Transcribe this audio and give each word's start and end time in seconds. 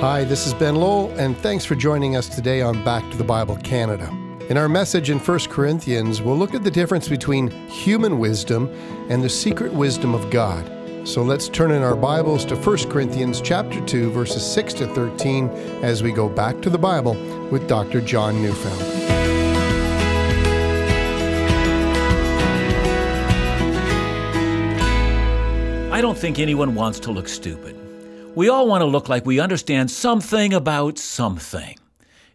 Hi, 0.00 0.22
this 0.22 0.46
is 0.46 0.54
Ben 0.54 0.76
Lowell, 0.76 1.10
and 1.18 1.36
thanks 1.36 1.64
for 1.64 1.74
joining 1.74 2.14
us 2.14 2.28
today 2.28 2.62
on 2.62 2.84
Back 2.84 3.10
to 3.10 3.16
the 3.16 3.24
Bible 3.24 3.56
Canada. 3.56 4.08
In 4.48 4.56
our 4.56 4.68
message 4.68 5.10
in 5.10 5.18
1 5.18 5.38
Corinthians, 5.50 6.22
we'll 6.22 6.36
look 6.36 6.54
at 6.54 6.62
the 6.62 6.70
difference 6.70 7.08
between 7.08 7.50
human 7.66 8.20
wisdom 8.20 8.68
and 9.10 9.24
the 9.24 9.28
secret 9.28 9.72
wisdom 9.72 10.14
of 10.14 10.30
God. 10.30 10.64
So 11.02 11.24
let's 11.24 11.48
turn 11.48 11.72
in 11.72 11.82
our 11.82 11.96
Bibles 11.96 12.44
to 12.44 12.54
1 12.54 12.88
Corinthians 12.88 13.40
chapter 13.40 13.84
2 13.86 14.12
verses 14.12 14.46
6 14.46 14.74
to 14.74 14.86
13 14.86 15.48
as 15.82 16.00
we 16.00 16.12
go 16.12 16.28
back 16.28 16.62
to 16.62 16.70
the 16.70 16.78
Bible 16.78 17.14
with 17.50 17.66
Dr. 17.66 18.00
John 18.00 18.40
Neufeld. 18.40 18.80
I 25.92 26.00
don't 26.00 26.16
think 26.16 26.38
anyone 26.38 26.76
wants 26.76 27.00
to 27.00 27.10
look 27.10 27.26
stupid. 27.26 27.77
We 28.38 28.48
all 28.48 28.68
want 28.68 28.82
to 28.82 28.86
look 28.86 29.08
like 29.08 29.26
we 29.26 29.40
understand 29.40 29.90
something 29.90 30.54
about 30.54 30.96
something. 30.96 31.76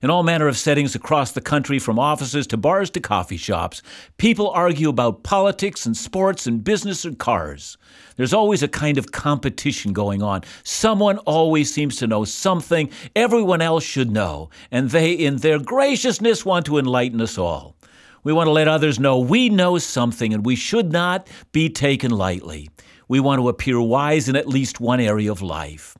In 0.01 0.09
all 0.09 0.21
manner 0.21 0.49
of 0.49 0.57
settings 0.57 0.95
across 0.95 1.31
the 1.31 1.39
country, 1.39 1.79
from 1.79 1.97
offices 1.97 2.45
to 2.47 2.57
bars 2.57 2.89
to 2.89 2.99
coffee 2.99 3.37
shops, 3.37 3.81
people 4.17 4.49
argue 4.49 4.89
about 4.89 5.23
politics 5.23 5.85
and 5.85 5.95
sports 5.95 6.45
and 6.45 6.61
business 6.61 7.05
and 7.05 7.17
cars. 7.17 7.77
There's 8.17 8.33
always 8.33 8.61
a 8.61 8.67
kind 8.67 8.97
of 8.97 9.13
competition 9.13 9.93
going 9.93 10.21
on. 10.21 10.41
Someone 10.63 11.19
always 11.19 11.73
seems 11.73 11.95
to 11.99 12.07
know 12.07 12.25
something 12.25 12.89
everyone 13.15 13.61
else 13.61 13.85
should 13.85 14.11
know, 14.11 14.49
and 14.71 14.89
they, 14.89 15.13
in 15.13 15.37
their 15.37 15.57
graciousness, 15.57 16.43
want 16.43 16.65
to 16.65 16.79
enlighten 16.79 17.21
us 17.21 17.37
all. 17.37 17.77
We 18.25 18.33
want 18.33 18.47
to 18.47 18.51
let 18.51 18.67
others 18.67 18.99
know 18.99 19.19
we 19.19 19.47
know 19.47 19.77
something 19.77 20.33
and 20.33 20.45
we 20.45 20.57
should 20.57 20.91
not 20.91 21.29
be 21.53 21.69
taken 21.69 22.11
lightly. 22.11 22.69
We 23.13 23.19
want 23.19 23.39
to 23.41 23.47
appear 23.47 23.79
wise 23.79 24.27
in 24.27 24.35
at 24.35 24.47
least 24.47 24.79
one 24.79 24.99
area 24.99 25.31
of 25.31 25.43
life. 25.43 25.95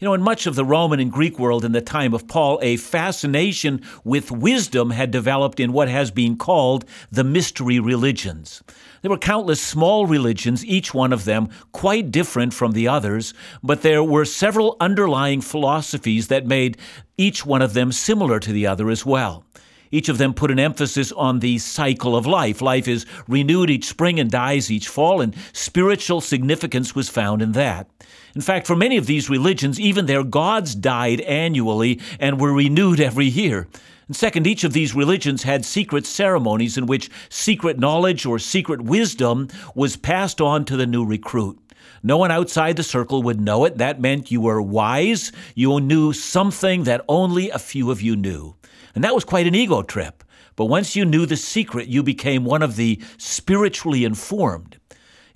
You 0.00 0.06
know, 0.06 0.14
in 0.14 0.22
much 0.22 0.44
of 0.44 0.56
the 0.56 0.64
Roman 0.64 0.98
and 0.98 1.12
Greek 1.12 1.38
world 1.38 1.64
in 1.64 1.70
the 1.70 1.80
time 1.80 2.12
of 2.12 2.26
Paul, 2.26 2.58
a 2.60 2.76
fascination 2.78 3.80
with 4.02 4.32
wisdom 4.32 4.90
had 4.90 5.12
developed 5.12 5.60
in 5.60 5.72
what 5.72 5.88
has 5.88 6.10
been 6.10 6.36
called 6.36 6.84
the 7.12 7.22
mystery 7.22 7.78
religions. 7.78 8.60
There 9.02 9.10
were 9.12 9.18
countless 9.18 9.62
small 9.62 10.06
religions, 10.06 10.66
each 10.66 10.92
one 10.92 11.12
of 11.12 11.26
them 11.26 11.48
quite 11.70 12.10
different 12.10 12.52
from 12.52 12.72
the 12.72 12.88
others, 12.88 13.34
but 13.62 13.82
there 13.82 14.02
were 14.02 14.24
several 14.24 14.76
underlying 14.80 15.40
philosophies 15.40 16.26
that 16.26 16.48
made 16.48 16.76
each 17.16 17.46
one 17.46 17.62
of 17.62 17.72
them 17.72 17.92
similar 17.92 18.40
to 18.40 18.52
the 18.52 18.66
other 18.66 18.90
as 18.90 19.06
well. 19.06 19.44
Each 19.90 20.08
of 20.08 20.18
them 20.18 20.34
put 20.34 20.50
an 20.50 20.58
emphasis 20.58 21.12
on 21.12 21.38
the 21.38 21.58
cycle 21.58 22.16
of 22.16 22.26
life. 22.26 22.60
Life 22.60 22.88
is 22.88 23.06
renewed 23.26 23.70
each 23.70 23.86
spring 23.86 24.20
and 24.20 24.30
dies 24.30 24.70
each 24.70 24.88
fall, 24.88 25.20
and 25.20 25.34
spiritual 25.52 26.20
significance 26.20 26.94
was 26.94 27.08
found 27.08 27.42
in 27.42 27.52
that. 27.52 27.88
In 28.34 28.40
fact, 28.40 28.66
for 28.66 28.76
many 28.76 28.96
of 28.96 29.06
these 29.06 29.30
religions, 29.30 29.80
even 29.80 30.06
their 30.06 30.24
gods 30.24 30.74
died 30.74 31.20
annually 31.22 32.00
and 32.20 32.40
were 32.40 32.52
renewed 32.52 33.00
every 33.00 33.26
year. 33.26 33.68
And 34.06 34.16
second, 34.16 34.46
each 34.46 34.64
of 34.64 34.72
these 34.72 34.94
religions 34.94 35.42
had 35.42 35.64
secret 35.64 36.06
ceremonies 36.06 36.78
in 36.78 36.86
which 36.86 37.10
secret 37.28 37.78
knowledge 37.78 38.24
or 38.24 38.38
secret 38.38 38.80
wisdom 38.80 39.48
was 39.74 39.96
passed 39.96 40.40
on 40.40 40.64
to 40.64 40.76
the 40.76 40.86
new 40.86 41.04
recruit. 41.04 41.58
No 42.02 42.16
one 42.16 42.30
outside 42.30 42.76
the 42.76 42.82
circle 42.82 43.22
would 43.24 43.40
know 43.40 43.64
it. 43.64 43.78
That 43.78 44.00
meant 44.00 44.30
you 44.30 44.40
were 44.40 44.62
wise. 44.62 45.32
You 45.54 45.80
knew 45.80 46.12
something 46.12 46.84
that 46.84 47.04
only 47.08 47.50
a 47.50 47.58
few 47.58 47.90
of 47.90 48.00
you 48.00 48.16
knew. 48.16 48.54
And 48.94 49.04
that 49.04 49.14
was 49.14 49.24
quite 49.24 49.46
an 49.46 49.54
ego 49.54 49.82
trip. 49.82 50.24
But 50.56 50.66
once 50.66 50.96
you 50.96 51.04
knew 51.04 51.24
the 51.24 51.36
secret, 51.36 51.88
you 51.88 52.02
became 52.02 52.44
one 52.44 52.62
of 52.62 52.76
the 52.76 53.00
spiritually 53.16 54.04
informed. 54.04 54.78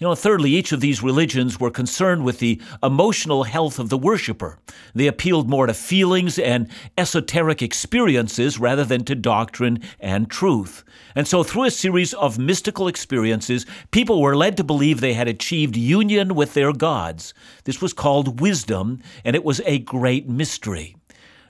You 0.03 0.09
know, 0.09 0.17
thirdly, 0.17 0.51
each 0.51 0.73
of 0.73 0.81
these 0.81 1.01
religions 1.01 1.61
were 1.61 1.71
concerned 1.71 2.25
with 2.25 2.41
the 2.41 2.61
emotional 2.83 3.45
health 3.45 3.79
of 3.79 3.89
the 3.89 3.97
worshiper. 3.97 4.59
They 4.97 5.07
appealed 5.07 5.49
more 5.49 5.69
to 5.69 5.75
feelings 5.75 6.41
and 6.41 6.69
esoteric 6.99 7.63
experiences 7.63 8.59
rather 8.59 8.85
than 8.85 9.05
to 9.05 9.15
doctrine 9.15 9.79
and 10.01 10.29
truth. 10.29 10.83
And 11.15 11.29
so, 11.29 11.45
through 11.45 11.67
a 11.67 11.71
series 11.71 12.15
of 12.15 12.37
mystical 12.37 12.89
experiences, 12.89 13.65
people 13.93 14.21
were 14.21 14.37
led 14.37 14.57
to 14.57 14.65
believe 14.65 15.01
they 15.01 15.13
had 15.13 15.29
achieved 15.29 15.77
union 15.77 16.35
with 16.35 16.55
their 16.55 16.73
gods. 16.73 17.33
This 17.63 17.81
was 17.81 17.93
called 17.93 18.41
wisdom, 18.41 19.01
and 19.25 19.37
it 19.37 19.45
was 19.45 19.61
a 19.65 19.79
great 19.79 20.29
mystery. 20.29 20.97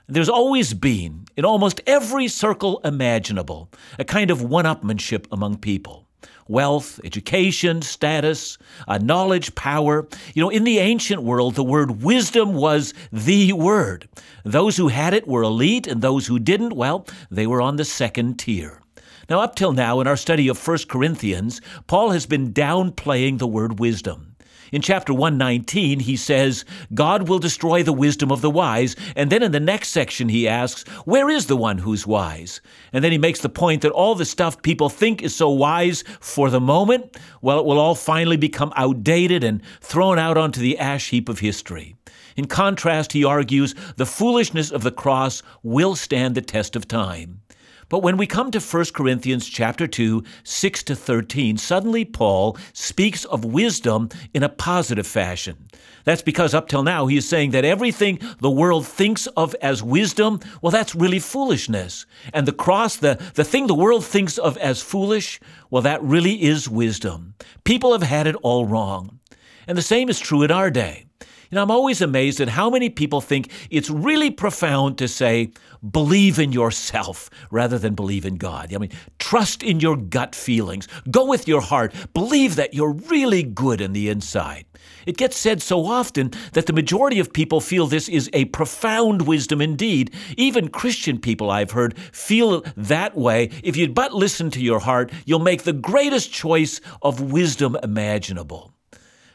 There's 0.09 0.29
always 0.29 0.75
been, 0.75 1.27
in 1.37 1.45
almost 1.45 1.81
every 1.87 2.29
circle 2.29 2.81
imaginable, 2.85 3.71
a 3.99 4.05
kind 4.05 4.31
of 4.31 4.43
one 4.43 4.65
upmanship 4.65 5.27
among 5.31 5.59
people 5.59 6.07
wealth, 6.49 7.01
education, 7.05 7.81
status, 7.81 8.59
uh, 8.89 8.99
knowledge, 8.99 9.55
power. 9.55 10.07
You 10.35 10.43
know, 10.43 10.51
in 10.51 10.65
the 10.65 10.81
ancient 10.81 11.23
world, 11.23 11.55
the 11.55 11.65
word 11.65 12.03
wisdom 12.03 12.55
was 12.55 12.93
the 13.12 13.53
word. 13.53 14.09
Those 14.45 14.77
who 14.77 14.89
had 14.89 15.15
it 15.15 15.27
were 15.27 15.43
elite, 15.43 15.87
and 15.87 16.03
those 16.03 16.27
who 16.27 16.39
didn't, 16.39 16.75
well, 16.75 17.07
they 17.31 17.47
were 17.47 17.62
on 17.62 17.77
the 17.77 17.85
second 17.85 18.39
tier. 18.39 18.83
Now, 19.31 19.41
up 19.41 19.55
till 19.55 19.73
now, 19.73 20.01
in 20.01 20.07
our 20.07 20.17
study 20.17 20.49
of 20.49 20.67
1 20.67 20.79
Corinthians, 20.89 21.61
Paul 21.87 22.11
has 22.11 22.27
been 22.27 22.53
downplaying 22.53 23.39
the 23.39 23.47
word 23.47 23.79
wisdom. 23.79 24.31
In 24.72 24.81
chapter 24.81 25.12
119, 25.12 26.00
he 26.00 26.16
says, 26.16 26.65
God 26.94 27.28
will 27.28 27.38
destroy 27.38 27.83
the 27.83 27.93
wisdom 27.93 28.33
of 28.33 28.41
the 28.41 28.50
wise. 28.50 28.97
And 29.15 29.31
then 29.31 29.43
in 29.43 29.53
the 29.53 29.60
next 29.60 29.91
section, 29.91 30.31
he 30.31 30.49
asks, 30.49 30.88
Where 31.05 31.28
is 31.28 31.47
the 31.47 31.59
one 31.59 31.77
who's 31.77 32.06
wise? 32.06 32.62
And 32.91 33.05
then 33.05 33.12
he 33.12 33.19
makes 33.19 33.41
the 33.41 33.50
point 33.50 33.82
that 33.82 33.93
all 33.93 34.15
the 34.15 34.25
stuff 34.25 34.62
people 34.62 34.88
think 34.88 35.22
is 35.22 35.37
so 35.37 35.50
wise 35.50 36.05
for 36.21 36.49
the 36.49 36.61
moment, 36.61 37.19
well, 37.43 37.61
it 37.61 37.66
will 37.66 37.78
all 37.78 37.94
finally 37.94 38.38
become 38.38 38.72
outdated 38.75 39.44
and 39.44 39.61
thrown 39.82 40.19
out 40.19 40.38
onto 40.38 40.61
the 40.61 40.78
ash 40.78 41.11
heap 41.11 41.28
of 41.28 41.41
history. 41.41 41.94
In 42.34 42.47
contrast, 42.47 43.12
he 43.12 43.27
argues, 43.27 43.75
the 43.97 44.06
foolishness 44.06 44.71
of 44.71 44.82
the 44.82 44.91
cross 44.91 45.43
will 45.62 45.94
stand 45.94 46.34
the 46.34 46.41
test 46.41 46.77
of 46.77 46.88
time. 46.88 47.43
But 47.88 48.03
when 48.03 48.16
we 48.16 48.26
come 48.26 48.50
to 48.50 48.60
1 48.60 48.84
Corinthians 48.94 49.48
chapter 49.48 49.87
2, 49.87 50.22
6 50.44 50.82
to 50.84 50.97
13, 50.97 51.56
suddenly 51.56 52.04
Paul 52.04 52.56
speaks 52.72 53.25
of 53.25 53.44
wisdom 53.44 54.09
in 54.32 54.43
a 54.43 54.48
positive 54.48 55.06
fashion. 55.06 55.69
That's 56.04 56.22
because 56.22 56.54
up 56.54 56.69
till 56.69 56.82
now 56.82 57.06
he 57.06 57.16
is 57.16 57.28
saying 57.28 57.50
that 57.53 57.65
everything 57.65 58.19
the 58.41 58.50
world 58.50 58.87
thinks 58.87 59.26
of 59.28 59.54
as 59.62 59.82
wisdom, 59.82 60.41
well, 60.60 60.70
that's 60.70 60.94
really 60.94 61.19
foolishness. 61.19 62.06
And 62.32 62.47
the 62.47 62.53
cross, 62.53 62.97
the, 62.97 63.20
the 63.34 63.44
thing 63.44 63.66
the 63.66 63.75
world 63.75 64.04
thinks 64.04 64.38
of 64.38 64.56
as 64.59 64.82
foolish, 64.82 65.41
well, 65.70 65.82
that 65.82 66.03
really 66.03 66.43
is 66.43 66.69
wisdom. 66.69 67.34
People 67.64 67.93
have 67.93 68.03
had 68.03 68.26
it 68.26 68.37
all 68.43 68.66
wrong. 68.66 69.20
And 69.66 69.78
the 69.78 69.82
same 69.82 70.09
is 70.09 70.19
true 70.19 70.43
in 70.43 70.50
our 70.50 70.70
day. 70.70 71.06
Know, 71.53 71.63
I'm 71.63 71.71
always 71.71 72.01
amazed 72.01 72.41
at 72.41 72.49
how 72.49 72.71
many 72.71 72.89
people 72.89 73.21
think 73.21 73.51
it's 73.69 73.91
really 73.91 74.31
profound 74.31 74.97
to 74.97 75.07
say, 75.07 75.53
believe 75.91 76.39
in 76.39 76.51
yourself 76.51 77.29
rather 77.51 77.79
than 77.79 77.95
believe 77.95 78.25
in 78.25 78.37
God. 78.37 78.73
I 78.73 78.79
mean, 78.79 78.91
trust 79.19 79.62
in 79.62 79.79
your 79.79 79.99
gut 79.99 80.35
feelings. 80.35 80.89
Go 81.11 81.27
with 81.27 81.47
your 81.47 81.61
heart. 81.61 81.93
Believe 82.15 82.57
that 82.57 82.73
you're 82.73 82.93
really 82.93 83.43
good 83.43 83.83
in 83.83 83.93
the 83.93 84.09
inside. 84.09 84.65
It 85.05 85.19
gets 85.19 85.37
said 85.37 85.61
so 85.61 85.85
often 85.85 86.31
that 86.55 86.65
the 86.65 86.73
majority 86.73 87.19
of 87.19 87.35
people 87.35 87.61
feel 87.61 87.87
this 87.87 88.09
is 88.09 88.31
a 88.33 88.47
profound 88.47 89.27
wisdom 89.27 89.61
indeed. 89.61 90.15
Even 90.39 90.69
Christian 90.69 91.19
people 91.19 91.51
I've 91.51 91.73
heard 91.73 91.99
feel 92.12 92.62
that 92.79 93.15
way. 93.15 93.51
If 93.62 93.77
you'd 93.77 93.95
but 93.95 94.15
listen 94.15 94.51
to 94.53 94.61
your 94.61 94.81
heart, 94.81 95.12
you'll 95.27 95.39
make 95.39 95.65
the 95.65 95.75
greatest 95.75 96.33
choice 96.33 96.81
of 97.03 97.21
wisdom 97.21 97.77
imaginable. 97.83 98.72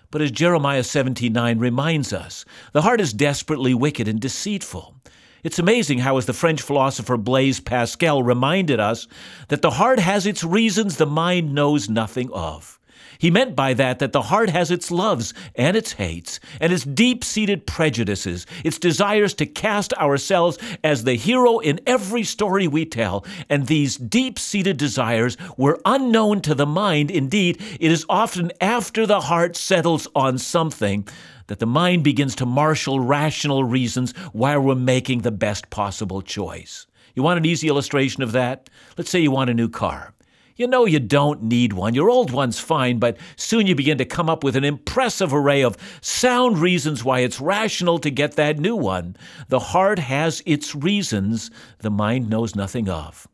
But 0.09 0.22
as 0.22 0.31
Jeremiah 0.31 0.84
17:9 0.84 1.59
reminds 1.59 2.13
us, 2.13 2.45
the 2.72 2.81
heart 2.81 3.01
is 3.01 3.13
desperately 3.13 3.73
wicked 3.73 4.07
and 4.07 4.19
deceitful. 4.19 4.95
It's 5.44 5.59
amazing 5.59 6.00
how, 6.00 6.18
as 6.18 6.25
the 6.25 6.34
French 6.34 6.62
philosopher 6.62 7.18
Blaise 7.18 7.59
Pascal 7.59 8.23
reminded 8.23 8.79
us, 8.79 9.07
that 9.50 9.62
the 9.62 9.72
heart 9.72 10.00
has 10.00 10.25
its 10.25 10.44
reasons 10.44 10.97
the 10.97 11.06
mind 11.06 11.53
knows 11.53 11.90
nothing 11.90 12.31
of. 12.31 12.76
He 13.19 13.31
meant 13.31 13.55
by 13.55 13.73
that 13.73 14.00
that 14.00 14.11
the 14.11 14.23
heart 14.23 14.50
has 14.50 14.72
its 14.72 14.91
loves 14.91 15.33
and 15.55 15.75
its 15.75 15.94
hates, 15.94 16.39
and 16.59 16.72
its 16.72 16.83
deep 16.83 17.23
seated 17.23 17.66
prejudices, 17.67 18.45
its 18.63 18.79
desires 18.79 19.33
to 19.36 19.45
cast 19.45 19.94
ourselves 19.94 20.57
as 20.83 21.03
the 21.03 21.15
hero 21.15 21.59
in 21.59 21.80
every 21.86 22.24
story 22.24 22.68
we 22.68 22.86
tell. 22.86 23.25
And 23.50 23.68
these 23.68 23.97
deep 23.97 24.39
seated 24.39 24.77
desires 24.77 25.38
were 25.57 25.80
unknown 25.86 26.41
to 26.41 26.56
the 26.56 26.65
mind. 26.65 27.12
Indeed, 27.12 27.62
it 27.80 27.91
is 27.91 28.06
often 28.09 28.51
after 28.62 29.06
the 29.06 29.21
heart 29.21 29.56
settles 29.56 30.07
on 30.15 30.38
something 30.38 31.07
that 31.47 31.59
the 31.59 31.65
mind 31.65 32.03
begins 32.03 32.36
to 32.36 32.45
marshal 32.45 33.00
rational 33.00 33.63
reasons 33.63 34.12
why 34.33 34.57
we're 34.57 34.75
making 34.75 35.21
the 35.21 35.31
best 35.31 35.69
possible 35.69 36.21
choice. 36.21 36.88
You 37.15 37.24
want 37.24 37.38
an 37.38 37.45
easy 37.45 37.68
illustration 37.68 38.21
of 38.21 38.33
that? 38.33 38.69
Let's 38.97 39.09
say 39.09 39.19
you 39.19 39.31
want 39.31 39.50
a 39.50 39.53
new 39.53 39.69
car. 39.69 40.13
You 40.57 40.65
know 40.65 40.86
you 40.86 41.00
don't 41.00 41.44
need 41.44 41.74
one. 41.74 41.94
Your 41.94 42.09
old 42.09 42.31
one's 42.31 42.57
fine, 42.57 42.98
but 42.98 43.18
soon 43.36 43.68
you 43.68 43.75
begin 43.75 44.00
to 44.00 44.06
come 44.06 44.27
up 44.27 44.44
with 44.44 44.56
an 44.56 44.63
impressive 44.63 45.31
array 45.31 45.62
of 45.62 45.77
sound 46.01 46.57
reasons 46.57 47.04
why 47.04 47.19
it's 47.19 47.39
rational 47.39 48.00
to 48.00 48.09
get 48.09 48.33
that 48.33 48.57
new 48.57 48.75
one. 48.75 49.15
The 49.50 49.59
heart 49.59 50.00
has 50.00 50.42
its 50.48 50.74
reasons 50.74 51.51
the 51.80 51.92
mind 51.92 52.27
knows 52.27 52.56
nothing 52.56 52.89
of. 52.89 53.27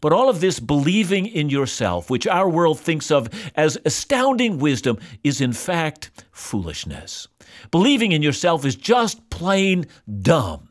But 0.00 0.12
all 0.12 0.28
of 0.28 0.40
this 0.40 0.58
believing 0.58 1.26
in 1.26 1.48
yourself, 1.48 2.10
which 2.10 2.26
our 2.26 2.48
world 2.48 2.80
thinks 2.80 3.10
of 3.10 3.28
as 3.54 3.78
astounding 3.84 4.58
wisdom, 4.58 4.98
is 5.22 5.40
in 5.40 5.52
fact 5.52 6.10
foolishness. 6.32 7.28
Believing 7.70 8.10
in 8.10 8.20
yourself 8.20 8.64
is 8.64 8.74
just 8.74 9.30
plain 9.30 9.86
dumb. 10.22 10.68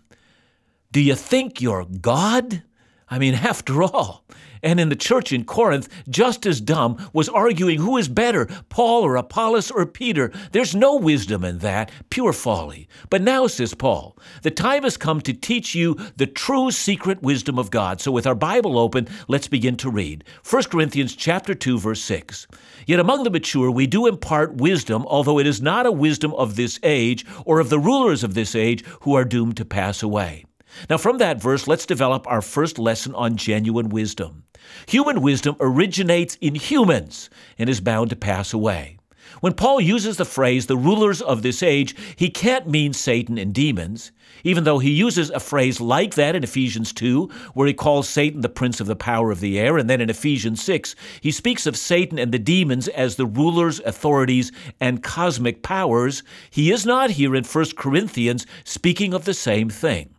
Do 0.92 1.00
you 1.00 1.16
think 1.16 1.62
you're 1.62 1.86
God? 1.86 2.62
I 3.10 3.20
mean, 3.20 3.34
after 3.52 3.82
all, 3.82 4.26
and 4.64 4.80
in 4.80 4.90
the 4.90 4.96
church 4.96 5.32
in 5.32 5.44
Corinth, 5.44 5.90
just 6.10 6.46
as 6.46 6.62
dumb 6.62 7.10
was 7.14 7.30
arguing 7.30 7.80
who 7.80 7.98
is 7.98 8.08
better, 8.08 8.48
Paul 8.70 9.04
or 9.04 9.16
Apollos 9.16 9.70
or 9.70 9.86
Peter. 9.86 10.32
There's 10.52 10.76
no 10.76 10.96
wisdom 10.96 11.44
in 11.44 11.60
that, 11.60 11.92
pure 12.10 12.34
folly. 12.34 12.88
But 13.10 13.22
now, 13.22 13.46
says 13.48 13.74
Paul, 13.74 14.18
the 14.42 14.52
time 14.52 14.84
has 14.84 14.98
come 14.98 15.22
to 15.22 15.34
teach 15.34 15.76
you 15.76 15.96
the 16.16 16.26
true 16.26 16.72
secret 16.72 17.22
wisdom 17.22 17.60
of 17.60 17.70
God. 17.70 18.02
So 18.02 18.12
with 18.12 18.26
our 18.26 18.36
Bible 18.36 18.80
open, 18.80 19.08
let's 19.28 19.48
begin 19.48 19.76
to 19.78 19.90
read. 19.90 20.24
1 20.50 20.64
Corinthians 20.64 21.16
chapter 21.16 21.54
2 21.54 21.80
verse 21.80 22.02
6. 22.02 22.48
Yet 22.88 23.00
among 23.00 23.24
the 23.24 23.30
mature 23.30 23.70
we 23.70 23.88
do 23.88 24.08
impart 24.08 24.56
wisdom, 24.56 25.06
although 25.08 25.40
it 25.40 25.48
is 25.48 25.62
not 25.62 25.86
a 25.86 25.92
wisdom 25.92 26.34
of 26.36 26.56
this 26.56 26.80
age 26.84 27.26
or 27.46 27.60
of 27.60 27.70
the 27.70 27.80
rulers 27.80 28.24
of 28.24 28.34
this 28.34 28.56
age 28.56 28.86
who 29.02 29.14
are 29.16 29.26
doomed 29.26 29.58
to 29.58 29.66
pass 29.66 30.02
away. 30.02 30.46
Now, 30.90 30.98
from 30.98 31.20
that 31.20 31.42
verse, 31.42 31.68
let's 31.68 31.86
develop 31.86 32.26
our 32.28 32.42
first 32.42 32.80
lesson 32.80 33.14
on 33.16 33.36
genuine 33.36 33.90
wisdom. 33.90 34.44
Human 34.88 35.22
wisdom 35.22 35.56
originates 35.60 36.38
in 36.42 36.56
humans 36.56 37.30
and 37.58 37.70
is 37.70 37.82
bound 37.82 38.10
to 38.10 38.16
pass 38.16 38.54
away. 38.54 38.98
When 39.40 39.54
Paul 39.54 39.82
uses 39.82 40.18
the 40.18 40.26
phrase 40.26 40.68
the 40.68 40.78
rulers 40.78 41.22
of 41.22 41.42
this 41.42 41.64
age, 41.64 41.96
he 42.16 42.30
can't 42.30 42.70
mean 42.70 42.94
Satan 42.94 43.38
and 43.38 43.54
demons, 43.54 44.12
even 44.44 44.64
though 44.64 44.80
he 44.80 44.92
uses 44.92 45.30
a 45.30 45.40
phrase 45.40 45.82
like 45.82 46.16
that 46.16 46.36
in 46.36 46.44
Ephesians 46.44 46.94
2, 46.94 47.30
where 47.54 47.68
he 47.68 47.74
calls 47.74 48.08
Satan 48.08 48.42
the 48.42 48.50
prince 48.50 48.80
of 48.80 48.88
the 48.88 48.96
power 48.96 49.32
of 49.32 49.40
the 49.40 49.60
air, 49.60 49.78
and 49.78 49.90
then 49.90 50.02
in 50.02 50.10
Ephesians 50.10 50.62
6, 50.64 50.96
he 51.20 51.32
speaks 51.32 51.66
of 51.66 51.78
Satan 51.78 52.20
and 52.20 52.32
the 52.32 52.40
demons 52.40 52.88
as 52.90 53.16
the 53.16 53.26
rulers, 53.26 53.80
authorities, 53.82 54.52
and 54.80 55.04
cosmic 55.04 55.64
powers. 55.64 56.24
He 56.50 56.72
is 56.72 56.86
not 56.86 57.12
here 57.12 57.36
in 57.36 57.44
1 57.44 57.66
Corinthians 57.76 58.46
speaking 58.64 59.14
of 59.14 59.26
the 59.26 59.34
same 59.34 59.70
thing. 59.70 60.13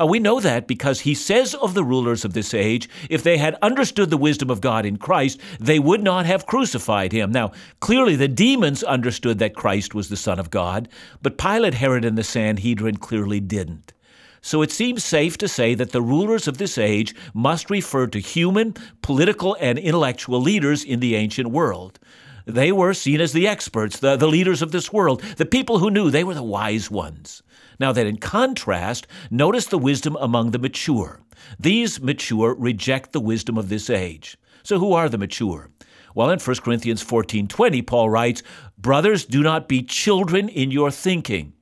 Uh, 0.00 0.06
we 0.06 0.18
know 0.18 0.40
that 0.40 0.66
because 0.66 1.00
he 1.00 1.14
says 1.14 1.54
of 1.54 1.74
the 1.74 1.84
rulers 1.84 2.24
of 2.24 2.32
this 2.32 2.54
age, 2.54 2.88
if 3.10 3.22
they 3.22 3.36
had 3.36 3.56
understood 3.60 4.08
the 4.08 4.16
wisdom 4.16 4.48
of 4.48 4.60
God 4.60 4.86
in 4.86 4.96
Christ, 4.96 5.40
they 5.58 5.78
would 5.78 6.02
not 6.02 6.24
have 6.24 6.46
crucified 6.46 7.12
him. 7.12 7.30
Now, 7.30 7.52
clearly 7.80 8.16
the 8.16 8.28
demons 8.28 8.82
understood 8.82 9.38
that 9.40 9.54
Christ 9.54 9.94
was 9.94 10.08
the 10.08 10.16
Son 10.16 10.38
of 10.38 10.50
God, 10.50 10.88
but 11.20 11.36
Pilate, 11.36 11.74
Herod, 11.74 12.04
and 12.04 12.16
the 12.16 12.24
Sanhedrin 12.24 12.96
clearly 12.96 13.40
didn't. 13.40 13.92
So 14.40 14.62
it 14.62 14.70
seems 14.70 15.04
safe 15.04 15.36
to 15.36 15.48
say 15.48 15.74
that 15.74 15.92
the 15.92 16.00
rulers 16.00 16.48
of 16.48 16.56
this 16.56 16.78
age 16.78 17.14
must 17.34 17.68
refer 17.68 18.06
to 18.06 18.20
human, 18.20 18.74
political, 19.02 19.54
and 19.60 19.78
intellectual 19.78 20.40
leaders 20.40 20.82
in 20.82 21.00
the 21.00 21.14
ancient 21.14 21.50
world. 21.50 21.98
They 22.46 22.72
were 22.72 22.94
seen 22.94 23.20
as 23.20 23.34
the 23.34 23.46
experts, 23.46 23.98
the, 23.98 24.16
the 24.16 24.26
leaders 24.26 24.62
of 24.62 24.72
this 24.72 24.90
world, 24.90 25.20
the 25.36 25.44
people 25.44 25.78
who 25.78 25.90
knew 25.90 26.10
they 26.10 26.24
were 26.24 26.32
the 26.32 26.42
wise 26.42 26.90
ones. 26.90 27.42
Now, 27.80 27.92
that 27.92 28.06
in 28.06 28.18
contrast, 28.18 29.06
notice 29.30 29.64
the 29.64 29.78
wisdom 29.78 30.16
among 30.20 30.50
the 30.50 30.58
mature. 30.58 31.22
These 31.58 32.00
mature 32.00 32.54
reject 32.54 33.12
the 33.12 33.20
wisdom 33.20 33.56
of 33.56 33.70
this 33.70 33.88
age. 33.88 34.36
So, 34.62 34.78
who 34.78 34.92
are 34.92 35.08
the 35.08 35.16
mature? 35.16 35.70
Well, 36.14 36.28
in 36.28 36.38
1 36.38 36.62
Corinthians 36.62 37.02
14:20, 37.02 37.80
Paul 37.80 38.10
writes, 38.10 38.42
"Brothers, 38.76 39.24
do 39.24 39.42
not 39.42 39.66
be 39.66 39.82
children 39.82 40.50
in 40.50 40.70
your 40.70 40.90
thinking." 40.90 41.54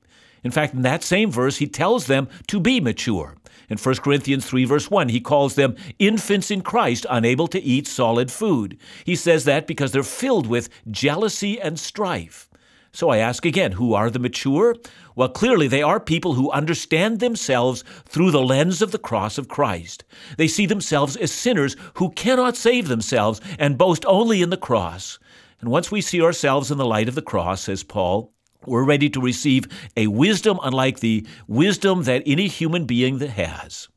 In 0.43 0.51
fact, 0.51 0.73
in 0.73 0.81
that 0.81 1.03
same 1.03 1.31
verse, 1.31 1.57
he 1.57 1.67
tells 1.67 2.07
them 2.07 2.27
to 2.47 2.59
be 2.59 2.81
mature. 2.81 3.37
In 3.69 3.77
1 3.77 4.01
Corinthians 4.01 4.45
3, 4.45 4.65
verse 4.65 4.91
1, 4.91 5.09
he 5.09 5.21
calls 5.21 5.55
them 5.55 5.75
infants 5.99 6.51
in 6.51 6.61
Christ, 6.61 7.05
unable 7.09 7.47
to 7.47 7.63
eat 7.63 7.87
solid 7.87 8.29
food. 8.29 8.77
He 9.05 9.15
says 9.15 9.45
that 9.45 9.67
because 9.67 9.93
they're 9.93 10.03
filled 10.03 10.47
with 10.47 10.69
jealousy 10.91 11.61
and 11.61 11.79
strife. 11.79 12.48
So 12.91 13.09
I 13.09 13.17
ask 13.17 13.45
again, 13.45 13.73
who 13.73 13.93
are 13.93 14.09
the 14.09 14.19
mature? 14.19 14.75
Well, 15.15 15.29
clearly 15.29 15.67
they 15.67 15.81
are 15.83 15.99
people 15.99 16.33
who 16.33 16.51
understand 16.51 17.19
themselves 17.19 17.83
through 18.05 18.31
the 18.31 18.41
lens 18.41 18.81
of 18.81 18.91
the 18.91 18.97
cross 18.97 19.37
of 19.37 19.47
Christ. 19.47 20.03
They 20.37 20.47
see 20.47 20.65
themselves 20.65 21.15
as 21.15 21.31
sinners 21.31 21.75
who 21.95 22.11
cannot 22.11 22.57
save 22.57 22.87
themselves 22.87 23.41
and 23.59 23.77
boast 23.77 24.05
only 24.05 24.41
in 24.41 24.49
the 24.49 24.57
cross. 24.57 25.19
And 25.61 25.69
once 25.69 25.91
we 25.91 26.01
see 26.01 26.21
ourselves 26.21 26.71
in 26.71 26.77
the 26.77 26.85
light 26.85 27.09
of 27.09 27.15
the 27.15 27.21
cross, 27.21 27.63
says 27.63 27.83
Paul, 27.83 28.33
we're 28.65 28.83
ready 28.83 29.09
to 29.11 29.21
receive 29.21 29.67
a 29.95 30.07
wisdom 30.07 30.59
unlike 30.63 30.99
the 30.99 31.25
wisdom 31.47 32.03
that 32.03 32.23
any 32.25 32.47
human 32.47 32.85
being 32.85 33.19
that 33.19 33.31
has. 33.31 33.87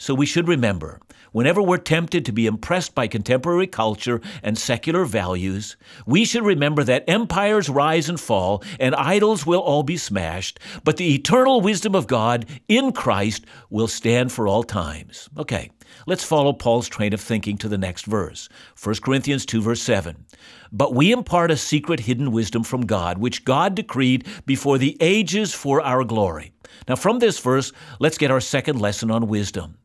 So 0.00 0.14
we 0.14 0.24
should 0.24 0.48
remember 0.48 0.98
whenever 1.32 1.60
we're 1.60 1.76
tempted 1.76 2.24
to 2.24 2.32
be 2.32 2.46
impressed 2.46 2.94
by 2.94 3.06
contemporary 3.06 3.66
culture 3.66 4.22
and 4.42 4.56
secular 4.56 5.04
values, 5.04 5.76
we 6.06 6.24
should 6.24 6.42
remember 6.42 6.82
that 6.82 7.04
empires 7.06 7.68
rise 7.68 8.08
and 8.08 8.18
fall 8.18 8.64
and 8.80 8.94
idols 8.94 9.44
will 9.44 9.60
all 9.60 9.82
be 9.82 9.98
smashed, 9.98 10.58
but 10.84 10.96
the 10.96 11.14
eternal 11.14 11.60
wisdom 11.60 11.94
of 11.94 12.06
God 12.06 12.46
in 12.66 12.92
Christ 12.92 13.44
will 13.68 13.88
stand 13.88 14.32
for 14.32 14.48
all 14.48 14.62
times. 14.62 15.28
Okay, 15.36 15.70
let's 16.06 16.24
follow 16.24 16.54
Paul's 16.54 16.88
train 16.88 17.12
of 17.12 17.20
thinking 17.20 17.58
to 17.58 17.68
the 17.68 17.76
next 17.76 18.06
verse 18.06 18.48
1 18.82 18.94
Corinthians 19.04 19.44
2, 19.44 19.60
verse 19.60 19.82
7. 19.82 20.24
But 20.72 20.94
we 20.94 21.12
impart 21.12 21.50
a 21.50 21.58
secret 21.58 22.00
hidden 22.00 22.32
wisdom 22.32 22.64
from 22.64 22.86
God, 22.86 23.18
which 23.18 23.44
God 23.44 23.74
decreed 23.74 24.26
before 24.46 24.78
the 24.78 24.96
ages 24.98 25.52
for 25.52 25.82
our 25.82 26.04
glory. 26.04 26.54
Now, 26.88 26.96
from 26.96 27.18
this 27.18 27.38
verse, 27.38 27.70
let's 27.98 28.16
get 28.16 28.30
our 28.30 28.40
second 28.40 28.80
lesson 28.80 29.10
on 29.10 29.28
wisdom. 29.28 29.76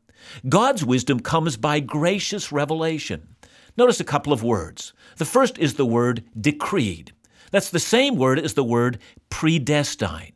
God's 0.48 0.84
wisdom 0.84 1.20
comes 1.20 1.56
by 1.56 1.80
gracious 1.80 2.52
revelation. 2.52 3.36
Notice 3.76 4.00
a 4.00 4.04
couple 4.04 4.32
of 4.32 4.42
words. 4.42 4.92
The 5.16 5.24
first 5.24 5.58
is 5.58 5.74
the 5.74 5.86
word 5.86 6.24
decreed. 6.40 7.12
That's 7.50 7.70
the 7.70 7.78
same 7.78 8.16
word 8.16 8.38
as 8.38 8.54
the 8.54 8.64
word 8.64 8.98
predestined. 9.30 10.32